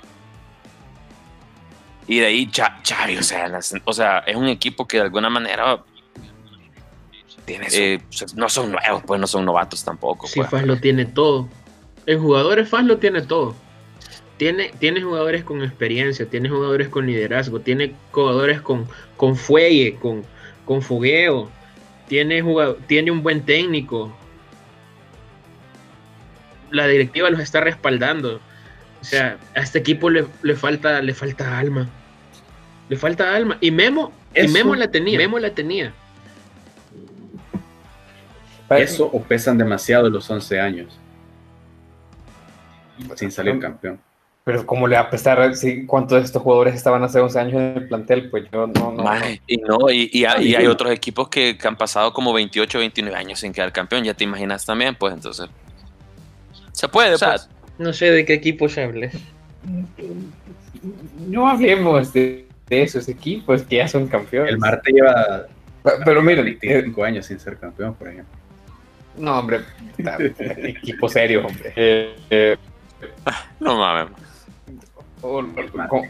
Y 2.06 2.18
de 2.18 2.26
ahí 2.26 2.50
Chavi, 2.50 3.16
o 3.16 3.22
sea, 3.22 3.60
o 3.84 3.92
sea, 3.92 4.18
es 4.20 4.36
un 4.36 4.48
equipo 4.48 4.86
que 4.86 4.98
de 4.98 5.04
alguna 5.04 5.30
manera 5.30 5.82
eh, 7.46 8.00
no 8.34 8.48
son 8.48 8.72
nuevos, 8.72 9.02
pues 9.06 9.20
no 9.20 9.26
son 9.26 9.44
novatos 9.44 9.84
tampoco. 9.84 10.26
Sí, 10.26 10.40
pues. 10.40 10.50
FAS 10.50 10.64
lo 10.64 10.76
tiene 10.76 11.04
todo. 11.06 11.48
En 12.06 12.20
jugadores 12.20 12.68
FAS 12.68 12.84
lo 12.84 12.98
tiene 12.98 13.22
todo. 13.22 13.54
Tiene, 14.36 14.72
tiene 14.78 15.02
jugadores 15.02 15.44
con 15.44 15.62
experiencia, 15.62 16.26
tiene 16.26 16.48
jugadores 16.48 16.88
con 16.88 17.06
liderazgo, 17.06 17.60
tiene 17.60 17.94
jugadores 18.10 18.60
con, 18.60 18.88
con 19.16 19.36
fuelle, 19.36 19.94
con, 19.96 20.24
con 20.64 20.82
fogueo, 20.82 21.48
tiene, 22.08 22.42
tiene 22.88 23.10
un 23.10 23.22
buen 23.22 23.42
técnico, 23.42 24.12
la 26.72 26.86
directiva 26.86 27.30
los 27.30 27.40
está 27.40 27.60
respaldando. 27.60 28.40
O 29.00 29.04
sea, 29.04 29.36
a 29.54 29.60
este 29.60 29.78
equipo 29.78 30.10
le, 30.10 30.24
falta, 30.56 31.00
le 31.02 31.14
falta 31.14 31.58
alma. 31.58 31.88
Le 32.88 32.96
falta 32.96 33.34
alma. 33.34 33.58
Y 33.60 33.70
Memo, 33.70 34.12
y 34.34 34.48
Memo 34.48 34.74
la 34.74 34.90
tenía. 34.90 35.18
Memo 35.18 35.38
la 35.38 35.50
tenía. 35.50 35.92
Eso 38.70 39.06
o 39.12 39.22
pesan 39.22 39.58
demasiado 39.58 40.08
los 40.08 40.28
11 40.30 40.60
años. 40.60 40.98
Sin 43.16 43.30
salir 43.30 43.58
campeón. 43.58 44.00
Pero 44.44 44.66
como 44.66 44.88
le 44.88 44.96
va 44.96 45.02
a 45.02 45.10
pesar 45.10 45.54
si, 45.54 45.86
cuántos 45.86 46.18
de 46.18 46.24
estos 46.24 46.42
jugadores 46.42 46.74
estaban 46.74 47.02
hace 47.04 47.20
11 47.20 47.38
años 47.38 47.54
en 47.54 47.76
el 47.76 47.88
plantel, 47.88 48.28
pues 48.28 48.44
yo 48.52 48.66
no... 48.66 48.92
no, 48.92 49.04
y 49.46 49.56
no, 49.58 49.88
y, 49.88 50.24
hay, 50.24 50.56
hay, 50.56 50.66
otros 50.66 50.90
equipos 50.90 51.28
que, 51.28 51.56
que, 51.56 51.68
han 51.68 51.76
pasado 51.76 52.12
como 52.12 52.32
28, 52.32 52.78
29 52.80 53.16
años 53.16 53.38
sin 53.38 53.52
quedar 53.52 53.72
campeón, 53.72 54.02
ya 54.02 54.14
te 54.14 54.24
imaginas 54.24 54.66
también, 54.66 54.96
pues 54.96 55.14
entonces... 55.14 55.48
Se 56.72 56.88
puede, 56.88 57.18
pues. 57.18 57.48
No 57.78 57.92
sé 57.92 58.10
de 58.10 58.24
qué 58.24 58.34
equipo 58.34 58.68
se 58.68 58.82
hable. 58.82 59.10
No 61.26 61.48
hablemos 61.48 62.12
de, 62.12 62.46
esos 62.68 63.08
equipos 63.08 63.62
que 63.62 63.76
ya 63.76 63.88
son 63.88 64.08
campeones. 64.08 64.52
El 64.52 64.58
Marte 64.58 64.92
lleva. 64.92 65.46
Pero, 66.04 66.22
miren. 66.22 66.44
25 66.44 67.04
eh, 67.04 67.08
años 67.08 67.26
sin 67.26 67.38
ser 67.38 67.58
campeón, 67.58 67.94
por 67.94 68.08
ejemplo. 68.08 68.38
No, 69.18 69.38
hombre. 69.38 69.60
equipo 70.38 71.08
serio, 71.08 71.46
hombre. 71.46 71.72
Eh, 71.76 72.16
eh, 72.30 72.56
no 73.60 73.76
mames. 73.76 74.12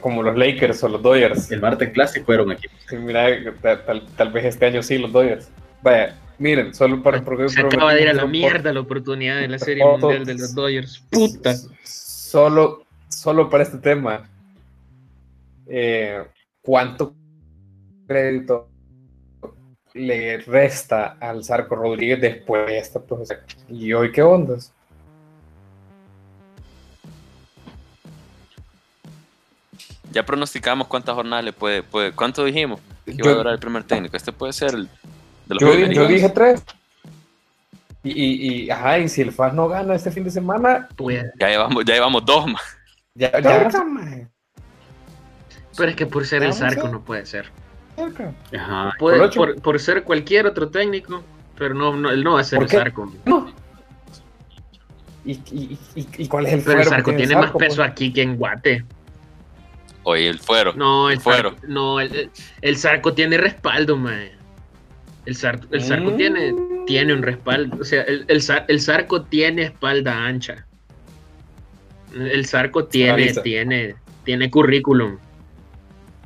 como, 0.01 0.23
los 0.23 0.37
Lakers 0.37 0.83
o 0.85 0.89
los 0.89 1.03
Dodgers. 1.03 1.51
El 1.51 1.61
Marte 1.61 1.91
Clásico 1.91 2.33
era 2.33 2.43
un 2.45 2.53
equipo. 2.53 2.75
mira, 2.93 3.29
tal, 3.61 4.07
tal, 4.17 4.33
vez 4.33 4.45
este 4.45 4.67
año 4.67 4.83
sí, 4.83 4.99
los 4.99 5.13
Dodgers. 5.13 5.51
Vaya, 5.83 6.17
Miren, 6.39 6.75
solo 6.75 7.03
para. 7.03 7.23
Porque 7.23 7.49
Se 7.49 7.61
acaba 7.61 7.95
de 7.95 8.03
ir 8.03 8.09
a 8.09 8.15
la 8.15 8.27
mierda 8.27 8.73
la 8.73 8.81
oportunidad 8.81 9.41
de 9.41 9.49
la 9.49 9.59
Serie 9.59 9.85
Mundial 9.85 10.25
de 10.25 10.35
los 10.35 10.55
Dodgers. 10.55 11.05
Puta. 11.11 11.55
Solo, 11.85 12.85
solo 13.09 13.49
para 13.49 13.65
este 13.65 13.79
tema. 13.79 14.29
Eh, 15.67 16.25
¿Cuánto 16.61 17.15
crédito 18.07 18.69
le 19.95 20.39
resta 20.39 21.17
al 21.21 21.45
Zarco 21.45 21.77
Rodríguez 21.77 22.21
después 22.21 22.67
de 22.67 22.79
esta 22.79 23.01
profesión? 23.01 23.41
¿Y 23.69 23.93
hoy 23.93 24.13
qué 24.13 24.23
ondas? 24.23 24.73
Ya 30.13 30.25
pronosticamos 30.27 30.89
cuántas 30.89 31.15
jornadas 31.15 31.45
le 31.45 31.53
puede. 31.53 31.83
puede 31.83 32.13
¿Cuánto 32.13 32.45
dijimos? 32.45 32.81
Que 33.05 33.13
iba 33.13 33.31
a 33.31 33.35
durar 33.35 33.55
el 33.55 33.59
primer 33.59 33.85
técnico. 33.85 34.17
Este 34.17 34.33
puede 34.33 34.53
ser 34.53 34.75
el 34.75 34.89
yo, 35.61 36.07
dije 36.07 36.29
tres. 36.29 36.63
Y, 38.05 38.65
y, 38.65 38.71
ajá, 38.71 38.99
y 38.99 39.09
si 39.09 39.23
el 39.23 39.31
FAS 39.31 39.55
no 39.55 39.69
gana 39.69 39.95
este 39.95 40.11
fin 40.11 40.25
de 40.25 40.31
semana, 40.31 40.89
pues. 40.97 41.25
Ya 41.39 41.49
llevamos, 41.49 41.85
ya 41.85 41.95
llevamos 41.95 42.25
dos 42.25 42.47
más. 42.49 42.63
Ya, 43.15 43.31
ya. 43.41 43.71
Pero 45.77 45.91
es 45.91 45.97
que 45.97 46.07
por 46.07 46.27
ser 46.27 46.43
el 46.43 46.53
Zarco 46.53 46.89
no 46.89 47.03
puede 47.03 47.27
ser. 47.27 47.51
Ajá. 48.57 48.93
por, 48.99 49.61
por, 49.61 49.81
ser 49.81 50.03
cualquier 50.03 50.47
otro 50.47 50.71
técnico, 50.71 51.23
pero 51.57 51.75
no, 51.75 51.95
no 51.95 52.11
él 52.11 52.25
no 52.25 52.35
va 52.35 52.41
a 52.41 52.45
ser 52.45 52.63
el 52.63 52.69
Zarco. 52.69 53.13
No. 53.25 53.53
¿Y, 55.25 55.33
y, 55.33 55.79
y, 55.95 56.27
cuál 56.27 56.47
es 56.47 56.55
el 56.55 56.63
Pero 56.63 56.81
el 56.81 56.87
Zarco 56.87 57.15
tiene 57.15 57.37
más 57.37 57.53
peso 57.53 57.77
pues? 57.77 57.89
aquí 57.89 58.13
que 58.13 58.23
en 58.23 58.37
Guate. 58.37 58.85
Oye, 60.05 60.29
el 60.29 60.41
fuero. 60.41 60.73
No, 60.75 61.11
el, 61.11 61.21
fuero. 61.21 61.55
no, 61.69 62.01
el, 62.01 62.31
el, 62.61 62.77
Zarco 62.77 63.15
tiene 63.15 63.37
respaldo, 63.37 63.97
man. 63.97 64.31
El, 65.25 65.37
el 65.71 65.83
Zarco 65.83 66.11
mm. 66.11 66.17
tiene, 66.17 66.55
tiene 66.87 67.15
un 67.15 67.23
respaldo, 67.23 67.79
o 67.81 67.85
sea, 67.85 68.03
el, 68.03 68.25
el, 68.29 68.81
Zarco 68.81 69.23
tiene 69.23 69.63
espalda 69.63 70.25
ancha. 70.25 70.67
El 72.15 72.45
Zarco 72.47 72.85
tiene, 72.87 73.33
tiene, 73.35 73.95
tiene 74.25 74.51
currículum. 74.51 75.19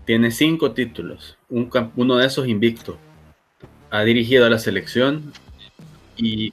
Tiene 0.04 0.30
cinco 0.30 0.72
títulos, 0.72 1.36
un, 1.48 1.70
uno 1.96 2.16
de 2.16 2.26
esos 2.26 2.48
invicto. 2.48 2.98
Ha 3.90 4.02
dirigido 4.02 4.46
a 4.46 4.50
la 4.50 4.58
selección 4.58 5.32
y... 6.16 6.52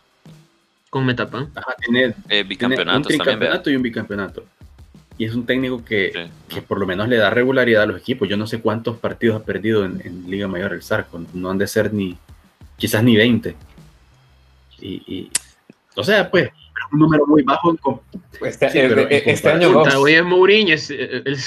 Con 0.89 1.07
Metapan. 1.07 1.51
tiene, 1.79 2.13
eh, 2.29 2.41
un 2.43 3.01
tricampeonato 3.01 3.71
y 3.71 3.75
un 3.75 3.81
bicampeonato. 3.81 4.45
Y 5.17 5.25
es 5.25 5.33
un 5.33 5.45
técnico 5.45 5.83
que, 5.83 6.29
que, 6.47 6.61
por 6.61 6.79
lo 6.79 6.85
menos 6.85 7.07
le 7.07 7.17
da 7.17 7.31
regularidad 7.31 7.83
a 7.83 7.85
los 7.87 7.99
equipos. 7.99 8.29
Yo 8.29 8.37
no 8.37 8.45
sé 8.45 8.61
cuántos 8.61 8.97
partidos 8.97 9.41
ha 9.41 9.45
perdido 9.45 9.85
en, 9.85 10.01
en 10.03 10.29
Liga 10.29 10.47
Mayor 10.47 10.73
el 10.73 10.83
Zarco. 10.83 11.23
No 11.33 11.49
han 11.49 11.57
de 11.57 11.65
ser 11.65 11.93
ni, 11.93 12.17
quizás 12.83 13.01
ni 13.01 13.15
20. 13.15 13.55
Y, 14.81 15.31
o 15.95 16.03
sea, 16.03 16.29
pues, 16.29 16.49
un 16.91 16.99
número 16.99 17.25
muy 17.25 17.41
bajo. 17.41 17.73
Este, 18.41 18.65
eh, 18.75 19.23
este 19.25 19.49
año 19.49 19.71
no. 19.71 20.05
es 20.05 20.23
Mourinho, 20.25 20.73
es 20.73 20.89
el 20.89 21.37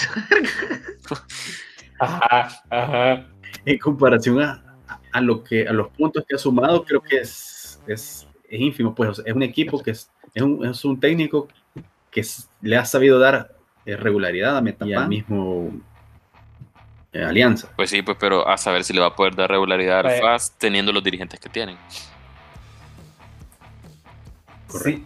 Ajá, 2.01 2.62
ajá. 2.70 3.27
En 3.66 3.79
comparación 3.79 4.40
a, 4.40 4.64
a, 5.12 5.20
lo 5.20 5.44
que, 5.44 5.68
a 5.68 5.75
los 5.75 5.88
puntos 5.88 6.25
que 6.27 6.37
ha 6.37 6.38
sumado, 6.38 6.83
creo 6.83 7.03
que 7.03 7.18
es, 7.18 7.83
es, 7.87 8.27
es 8.49 8.61
ínfimo. 8.61 8.94
Pues 8.94 9.20
es 9.22 9.35
un 9.35 9.42
equipo 9.42 9.83
que 9.83 9.90
es, 9.90 10.11
es, 10.33 10.42
un, 10.42 10.64
es 10.64 10.83
un 10.87 10.99
técnico 10.99 11.49
que 12.11 12.25
le 12.62 12.79
ha 12.79 12.87
sabido 12.87 13.18
dar 13.18 13.55
eh, 13.85 13.94
regularidad 13.94 14.57
a 14.57 14.62
Metapan 14.62 15.07
mismo 15.07 15.70
eh, 17.16 17.24
Alianza. 17.24 17.68
Pues 17.76 17.90
sí, 17.90 18.02
pues 18.02 18.16
pero 18.20 18.46
a 18.46 18.59
saber 18.59 18.85
si 18.85 18.92
le 18.92 19.00
va 19.00 19.07
a 19.07 19.16
poder 19.16 19.35
dar 19.35 19.50
regularidad 19.50 20.07
al 20.07 20.20
FAS 20.20 20.55
teniendo 20.59 20.92
los 20.92 21.02
dirigentes 21.02 21.40
que 21.40 21.48
tienen. 21.48 21.76
Si, 24.68 25.05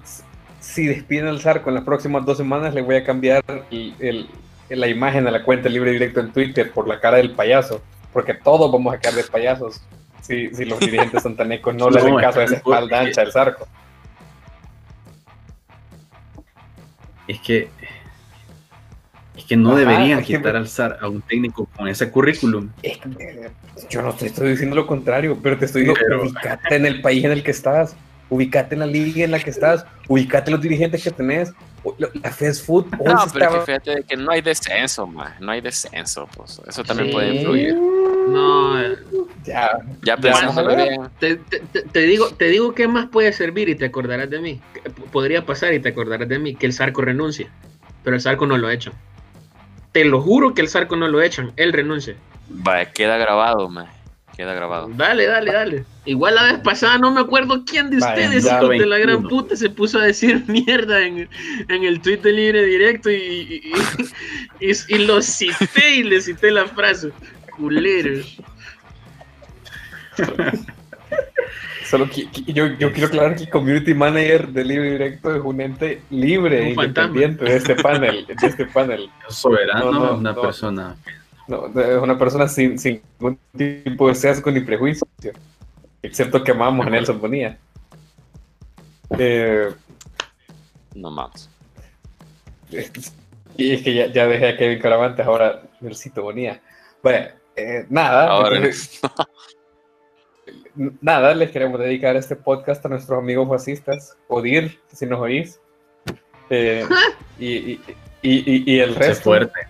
si 0.59 0.87
despiden 0.87 1.29
al 1.29 1.41
Zarco 1.41 1.71
en 1.71 1.77
las 1.77 1.85
próximas 1.85 2.25
dos 2.25 2.37
semanas, 2.37 2.75
le 2.75 2.83
voy 2.83 2.97
a 2.97 3.05
cambiar 3.05 3.45
el, 3.71 4.29
la 4.69 4.89
imagen 4.89 5.25
de 5.25 5.31
la 5.31 5.45
cuenta 5.45 5.69
libre 5.69 5.93
directo 5.93 6.21
en 6.21 6.33
Twitter 6.33 6.73
por 6.73 6.89
la 6.89 6.99
cara 6.99 7.19
del 7.19 7.33
payaso, 7.33 7.83
porque 8.13 8.35
todos 8.35 8.73
vamos 8.73 8.93
a 8.93 8.99
quedar 8.99 9.15
de 9.15 9.25
payasos 9.25 9.81
si, 10.21 10.53
si 10.55 10.65
los 10.65 10.81
dirigentes 10.81 11.23
santanecos 11.23 11.75
no, 11.75 11.91
no 11.91 11.91
le 11.97 12.01
hacen 12.01 12.17
caso 12.17 12.41
a 12.41 12.45
esa 12.45 12.57
espalda 12.57 13.01
ancha 13.01 13.21
del 13.21 13.33
Zarco. 13.33 13.69
Es 17.29 17.41
que 17.41 17.69
que 19.51 19.57
no 19.57 19.75
deberían 19.75 20.23
quitar 20.23 20.55
al 20.55 20.69
SAR 20.69 20.99
a 21.01 21.09
un 21.09 21.23
técnico 21.23 21.69
con 21.77 21.89
ese 21.89 22.09
currículum. 22.09 22.71
yo 23.91 24.01
no 24.01 24.13
te 24.13 24.27
estoy 24.27 24.51
diciendo 24.51 24.77
lo 24.77 24.87
contrario, 24.87 25.37
pero 25.43 25.59
te 25.59 25.65
estoy 25.65 25.83
diciendo, 25.83 26.23
ubicate 26.23 26.77
en 26.77 26.87
el 26.87 27.01
país 27.01 27.25
en 27.25 27.33
el 27.33 27.43
que 27.43 27.51
estás, 27.51 27.97
ubicate 28.29 28.77
en 28.77 28.79
la 28.79 28.87
liga 28.87 29.25
en 29.25 29.33
la 29.33 29.41
que 29.41 29.51
estás, 29.51 29.85
ubicate 30.07 30.53
los 30.53 30.61
dirigentes 30.61 31.03
que 31.03 31.11
tenés, 31.11 31.53
la 31.99 32.31
fast 32.31 32.65
food. 32.65 32.87
No, 33.05 33.25
pero 33.33 33.63
fíjate 33.63 34.05
que 34.05 34.17
no 34.17 34.31
hay 34.31 34.41
descenso, 34.41 35.05
man. 35.05 35.35
no 35.41 35.51
hay 35.51 35.61
descenso, 35.61 36.29
pues 36.37 36.63
eso 36.69 36.85
también 36.85 37.11
puede 37.11 37.35
influir. 37.35 37.75
No, 37.75 38.81
ya, 39.43 39.81
ya 40.05 40.17
pensándolo 40.17 40.77
bien. 40.77 41.01
Te, 41.19 41.35
te, 41.35 41.59
te, 41.59 42.01
digo, 42.03 42.31
te 42.31 42.45
digo 42.51 42.73
qué 42.73 42.87
más 42.87 43.09
puede 43.09 43.33
servir 43.33 43.69
y 43.69 43.75
te 43.75 43.87
acordarás 43.87 44.31
de 44.31 44.41
mí. 44.41 44.61
Podría 45.11 45.45
pasar 45.45 45.75
y 45.75 45.81
te 45.81 45.89
acordarás 45.89 46.29
de 46.29 46.39
mí 46.39 46.55
que 46.55 46.67
el 46.67 46.73
Sarco 46.73 47.03
renuncia, 47.03 47.51
pero 48.05 48.15
el 48.15 48.23
Sarco 48.23 48.47
no 48.47 48.57
lo 48.57 48.69
ha 48.69 48.73
hecho. 48.73 48.93
Te 49.93 50.05
lo 50.05 50.21
juro 50.21 50.55
que 50.55 50.63
el 50.63 50.69
Zarco 50.69 50.97
no 50.97 51.09
lo 51.09 51.21
echan, 51.21 51.53
él 51.57 51.73
renuncia. 51.73 52.15
Va, 52.67 52.85
queda 52.87 53.17
grabado, 53.17 53.69
man. 53.69 53.87
Queda 54.37 54.55
grabado. 54.55 54.89
Dale, 54.95 55.27
dale, 55.27 55.53
dale. 55.53 55.85
Igual 56.05 56.37
la 56.37 56.45
vez 56.45 56.59
pasada 56.61 56.97
no 56.99 57.11
me 57.11 57.21
acuerdo 57.21 57.65
quién 57.65 57.91
de 57.91 57.99
ustedes, 57.99 58.45
de 58.45 58.87
la 58.87 58.99
gran 58.99 59.25
puta, 59.25 59.57
se 59.57 59.69
puso 59.69 59.99
a 59.99 60.05
decir 60.05 60.45
mierda 60.49 61.05
en, 61.05 61.29
en 61.69 61.85
el 61.85 62.01
Twitter 62.01 62.33
libre 62.33 62.65
directo 62.65 63.11
y, 63.11 63.63
y, 64.61 64.73
y, 64.89 64.99
lo 64.99 65.21
cité 65.21 65.97
y 65.97 66.03
le 66.05 66.21
cité 66.21 66.51
la 66.51 66.67
frase. 66.67 67.11
Culero. 67.57 68.25
Solo 71.91 72.07
yo, 72.47 72.67
yo, 72.79 72.93
quiero 72.93 73.09
aclarar 73.09 73.35
que 73.35 73.43
el 73.43 73.51
community 73.51 73.95
manager 73.95 74.47
de 74.51 74.65
Libre 74.65 74.93
Directo 74.93 75.35
es 75.35 75.43
un 75.43 75.61
ente 75.61 76.01
libre 76.11 76.69
e 76.69 76.71
independiente 76.71 77.45
de 77.45 77.57
este 77.57 77.75
panel. 77.75 78.27
De 78.27 78.47
este 78.47 78.67
panel. 78.67 79.11
Soberano, 79.29 79.91
no, 79.91 80.15
una 80.15 80.33
persona. 80.33 80.97
No, 81.49 81.67
es 81.67 82.01
una 82.01 82.17
persona 82.17 82.47
sin, 82.47 82.79
sin 82.79 83.03
ningún 83.19 83.41
tipo 83.57 84.07
de 84.07 84.15
sesgo 84.15 84.53
ni 84.53 84.61
prejuicio. 84.61 85.05
Excepto 86.01 86.45
que 86.45 86.53
amamos 86.53 86.87
a 86.87 86.91
Nelson 86.91 87.21
Bonilla. 87.21 87.59
Eh, 89.19 89.71
no 90.95 91.11
más. 91.11 91.51
Y 93.57 93.73
es 93.73 93.83
que 93.83 93.95
ya, 93.95 94.07
ya 94.13 94.29
dejé 94.29 94.51
a 94.51 94.57
Kevin 94.57 94.79
Caravantes, 94.79 95.27
ahora 95.27 95.63
necesito 95.81 96.23
Bonilla. 96.23 96.61
Bueno, 97.03 97.27
eh, 97.57 97.85
nada. 97.89 98.29
Ahora. 98.29 98.61
Nada, 101.01 101.35
les 101.35 101.51
queremos 101.51 101.81
dedicar 101.81 102.17
este 102.17 102.37
podcast 102.37 102.85
a 102.87 102.89
nuestros 102.89 103.19
amigos 103.19 103.49
fascistas, 103.49 104.17
Odir, 104.29 104.79
si 104.93 105.07
nos 105.07 105.21
oís. 105.21 105.61
Eh, 106.51 106.85
y, 107.39 107.81
y, 108.23 108.79
el 108.79 108.95
resto. 108.95 109.25
fuerte. 109.25 109.61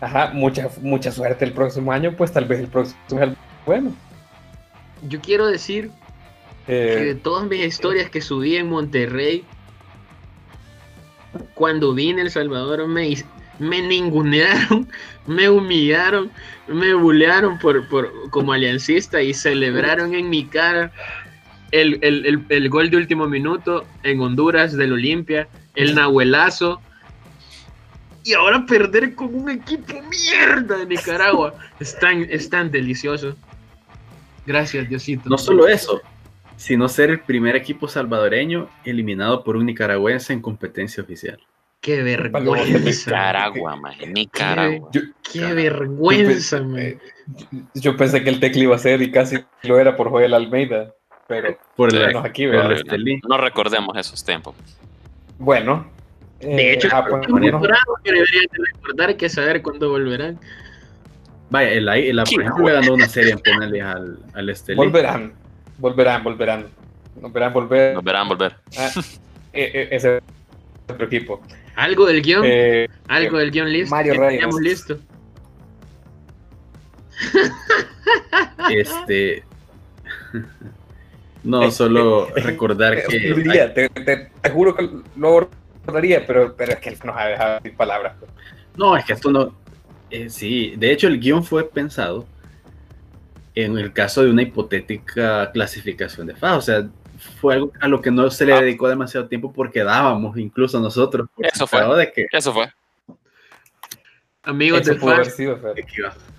Ajá, 0.00 0.30
mucha, 0.34 0.68
mucha 0.80 1.12
suerte 1.12 1.44
el 1.44 1.52
próximo 1.52 1.92
año, 1.92 2.14
pues 2.16 2.32
tal 2.32 2.44
vez 2.44 2.60
el 2.60 2.68
próximo 2.68 2.98
es 3.08 3.20
el 3.20 3.36
bueno. 3.64 3.94
Yo 5.08 5.20
quiero 5.20 5.46
decir 5.46 5.90
eh, 6.68 6.94
que 6.98 7.04
de 7.04 7.14
todas 7.14 7.48
mis 7.48 7.64
historias 7.64 8.10
que 8.10 8.20
subí 8.20 8.56
en 8.56 8.68
Monterrey, 8.68 9.44
cuando 11.54 11.94
vine 11.94 12.20
a 12.20 12.24
El 12.24 12.30
Salvador 12.30 12.86
me, 12.88 13.14
me 13.62 13.80
ningunearon, 13.80 14.88
me 15.26 15.48
humillaron, 15.48 16.30
me 16.68 16.94
bulearon 16.94 17.58
por, 17.58 17.88
por, 17.88 18.30
como 18.30 18.52
aliancista 18.52 19.22
y 19.22 19.32
celebraron 19.32 20.14
en 20.14 20.28
mi 20.28 20.46
cara 20.46 20.92
el, 21.70 21.98
el, 22.02 22.44
el, 22.48 22.68
gol 22.68 22.90
de 22.90 22.98
último 22.98 23.26
minuto 23.28 23.86
en 24.02 24.20
Honduras 24.20 24.76
del 24.76 24.92
Olimpia, 24.92 25.48
el 25.74 25.94
Nahuelazo. 25.94 26.80
Y 28.24 28.34
ahora 28.34 28.66
perder 28.66 29.14
con 29.14 29.34
un 29.34 29.50
equipo 29.50 29.94
mierda 30.02 30.78
de 30.78 30.86
Nicaragua. 30.86 31.54
Es 31.80 31.98
tan, 31.98 32.22
es 32.30 32.50
tan 32.50 32.70
delicioso. 32.70 33.36
Gracias, 34.46 34.88
Diosito. 34.88 35.28
No 35.28 35.38
solo 35.38 35.66
eso, 35.66 36.00
sino 36.56 36.88
ser 36.88 37.10
el 37.10 37.20
primer 37.20 37.56
equipo 37.56 37.88
salvadoreño 37.88 38.68
eliminado 38.84 39.42
por 39.42 39.56
un 39.56 39.66
nicaragüense 39.66 40.32
en 40.32 40.40
competencia 40.40 41.02
oficial. 41.02 41.40
Qué 41.82 42.00
vergüenza. 42.00 43.10
Nicaragua, 43.10 43.74
man. 43.74 43.94
Nicaragua. 44.12 44.88
qué 45.32 45.52
vergüenza, 45.52 46.62
man. 46.62 47.00
Yo, 47.74 47.96
pensé 47.96 48.22
que 48.22 48.30
el 48.30 48.38
Tecli 48.38 48.62
iba 48.62 48.76
a 48.76 48.78
ser 48.78 49.02
y 49.02 49.10
casi 49.10 49.38
lo 49.64 49.80
era 49.80 49.96
por 49.96 50.08
Joel 50.08 50.32
Almeida. 50.32 50.94
Pero 51.26 51.58
por 51.74 51.92
el, 51.92 52.16
aquí, 52.18 52.46
no, 52.46 53.36
recordemos 53.36 53.96
esos 53.96 54.24
tiempos. 54.24 54.54
Bueno. 55.38 55.90
De 56.40 56.70
eh, 56.70 56.72
hecho, 56.74 56.88
ah, 56.92 57.04
pues, 57.04 57.26
que 57.26 57.32
deberían 58.12 58.48
recordar 58.74 59.16
que 59.16 59.28
saber 59.28 59.60
cuándo 59.60 59.90
volverán. 59.90 60.38
Vaya, 61.50 61.70
el, 61.72 61.88
el, 61.88 62.16
por 62.16 62.42
ejemplo, 62.42 62.64
le 62.64 62.72
ganó 62.74 62.94
una 62.94 63.08
serie 63.08 63.32
en 63.32 63.40
penales 63.40 63.82
al, 63.82 64.18
al 64.34 64.48
Estelí. 64.48 64.76
Volverán, 64.76 65.32
volverán, 65.78 66.22
volverán. 66.22 66.66
Volverán, 67.16 67.52
volver. 67.52 67.94
Volverán, 67.94 68.28
volver. 68.28 68.56
Ah, 68.78 68.90
e, 69.52 69.88
e, 69.90 69.96
ese 69.96 70.20
otro 70.88 71.06
equipo. 71.06 71.40
¿Algo 71.76 72.06
del 72.06 72.22
guion? 72.22 72.42
Eh, 72.44 72.88
¿Algo 73.08 73.38
del 73.38 73.50
guion 73.50 73.72
listo? 73.72 73.94
Mario 73.94 74.14
Reyes. 74.14 74.54
listo. 74.60 74.98
Este. 78.70 79.44
No, 81.44 81.72
solo 81.72 82.28
recordar 82.36 83.02
que. 83.04 83.90
te, 84.04 84.50
juro 84.50 84.76
que 84.76 84.88
lo 85.16 85.50
recordaría, 85.80 86.24
pero, 86.24 86.54
pero 86.54 86.72
es 86.72 86.78
que 86.78 86.90
él 86.90 86.98
nos 87.04 87.16
ha 87.16 87.26
dejado 87.26 87.60
sin 87.62 87.74
palabras. 87.74 88.14
Pues. 88.18 88.30
No, 88.76 88.96
es 88.96 89.04
que 89.04 89.14
esto 89.14 89.30
no. 89.30 89.52
Eh, 90.10 90.30
sí, 90.30 90.74
de 90.76 90.92
hecho, 90.92 91.08
el 91.08 91.18
guion 91.18 91.42
fue 91.42 91.68
pensado 91.68 92.26
en 93.54 93.76
el 93.76 93.92
caso 93.92 94.22
de 94.22 94.30
una 94.30 94.42
hipotética 94.42 95.50
clasificación 95.52 96.28
de 96.28 96.36
FA. 96.36 96.56
O 96.56 96.60
sea, 96.60 96.88
fue 97.40 97.54
algo 97.54 97.72
a 97.80 97.88
lo 97.88 98.00
que 98.00 98.10
no 98.10 98.30
se 98.30 98.44
le 98.44 98.52
ah. 98.52 98.60
dedicó 98.60 98.88
demasiado 98.88 99.28
tiempo 99.28 99.52
porque 99.52 99.82
dábamos 99.82 100.36
incluso 100.38 100.80
nosotros. 100.80 101.28
Eso 101.38 101.66
fue. 101.66 101.96
De 101.96 102.12
que... 102.12 102.26
Eso 102.32 102.52
fue. 102.52 102.72
Amigos 104.44 104.84
de 104.84 104.98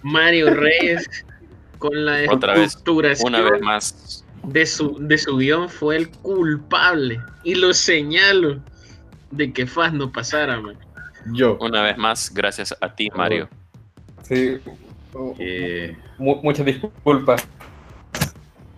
Mario 0.02 0.54
Reyes 0.54 1.08
con 1.78 2.06
la 2.06 2.22
estructuración 2.22 3.34
una 3.34 3.50
vez 3.50 3.62
más 3.62 4.26
de 4.44 4.66
su, 4.66 4.98
de 5.00 5.18
su 5.18 5.38
guion 5.38 5.70
fue 5.70 5.96
el 5.96 6.10
culpable 6.10 7.22
y 7.44 7.56
lo 7.56 7.74
señalo 7.74 8.62
de 9.32 9.52
que 9.52 9.66
Faz 9.66 9.94
no 9.94 10.12
pasara, 10.12 10.60
man. 10.60 10.78
Yo. 11.32 11.58
Una 11.60 11.82
vez 11.82 11.98
más, 11.98 12.32
gracias 12.34 12.76
a 12.80 12.94
ti, 12.94 13.10
Mario. 13.16 13.50
Sí. 14.24 14.60
muchas 16.18 16.66
disculpas. 16.66 17.48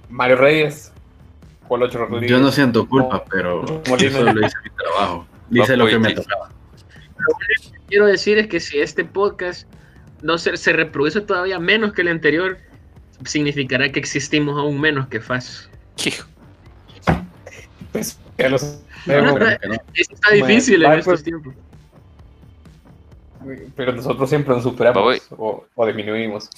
Mario 0.10 0.36
Reyes, 0.38 0.92
yo 2.28 2.40
no 2.40 2.52
siento 2.52 2.88
culpa, 2.88 3.24
pero 3.30 3.66
solo 3.86 4.06
hice 4.06 4.58
mi 4.64 4.70
trabajo. 4.70 5.28
Dice 5.50 5.78
lo 5.78 5.88
que 5.88 6.00
me 6.00 6.14
tocaba. 6.14 6.50
Lo 7.18 7.38
que 7.38 7.78
quiero 7.88 8.06
decir 8.06 8.38
es 8.38 8.48
que 8.48 8.60
si 8.60 8.80
este 8.80 9.06
podcast 9.06 9.68
no 10.22 10.38
se, 10.38 10.58
se 10.58 10.74
reproduce 10.74 11.22
todavía 11.22 11.60
menos 11.60 11.94
que 11.94 12.02
el 12.02 12.10
anterior, 12.10 12.58
significará 13.24 13.92
que 13.92 14.00
existimos 14.00 14.58
aún 14.58 14.80
menos 14.80 15.08
que 15.08 15.20
FAS. 15.20 15.70
Pues, 17.92 18.20
ya 18.36 18.48
está 19.96 20.32
difícil 20.34 20.84
en 20.84 20.92
estos 20.94 21.06
pues, 21.06 21.24
tiempos. 21.24 21.54
Pero 23.76 23.92
nosotros 23.94 24.28
siempre 24.28 24.54
nos 24.56 24.64
superamos 24.64 25.22
o, 25.32 25.66
o, 25.76 25.86
disminuimos. 25.86 26.50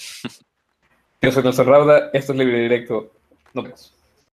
Yo 1.21 1.31
soy 1.31 1.43
Nelson 1.43 1.67
Rauda, 1.67 2.09
esto 2.13 2.31
es 2.31 2.39
Libre 2.39 2.59
Directo. 2.59 3.11
Nos 3.53 3.65
vemos. 3.65 3.96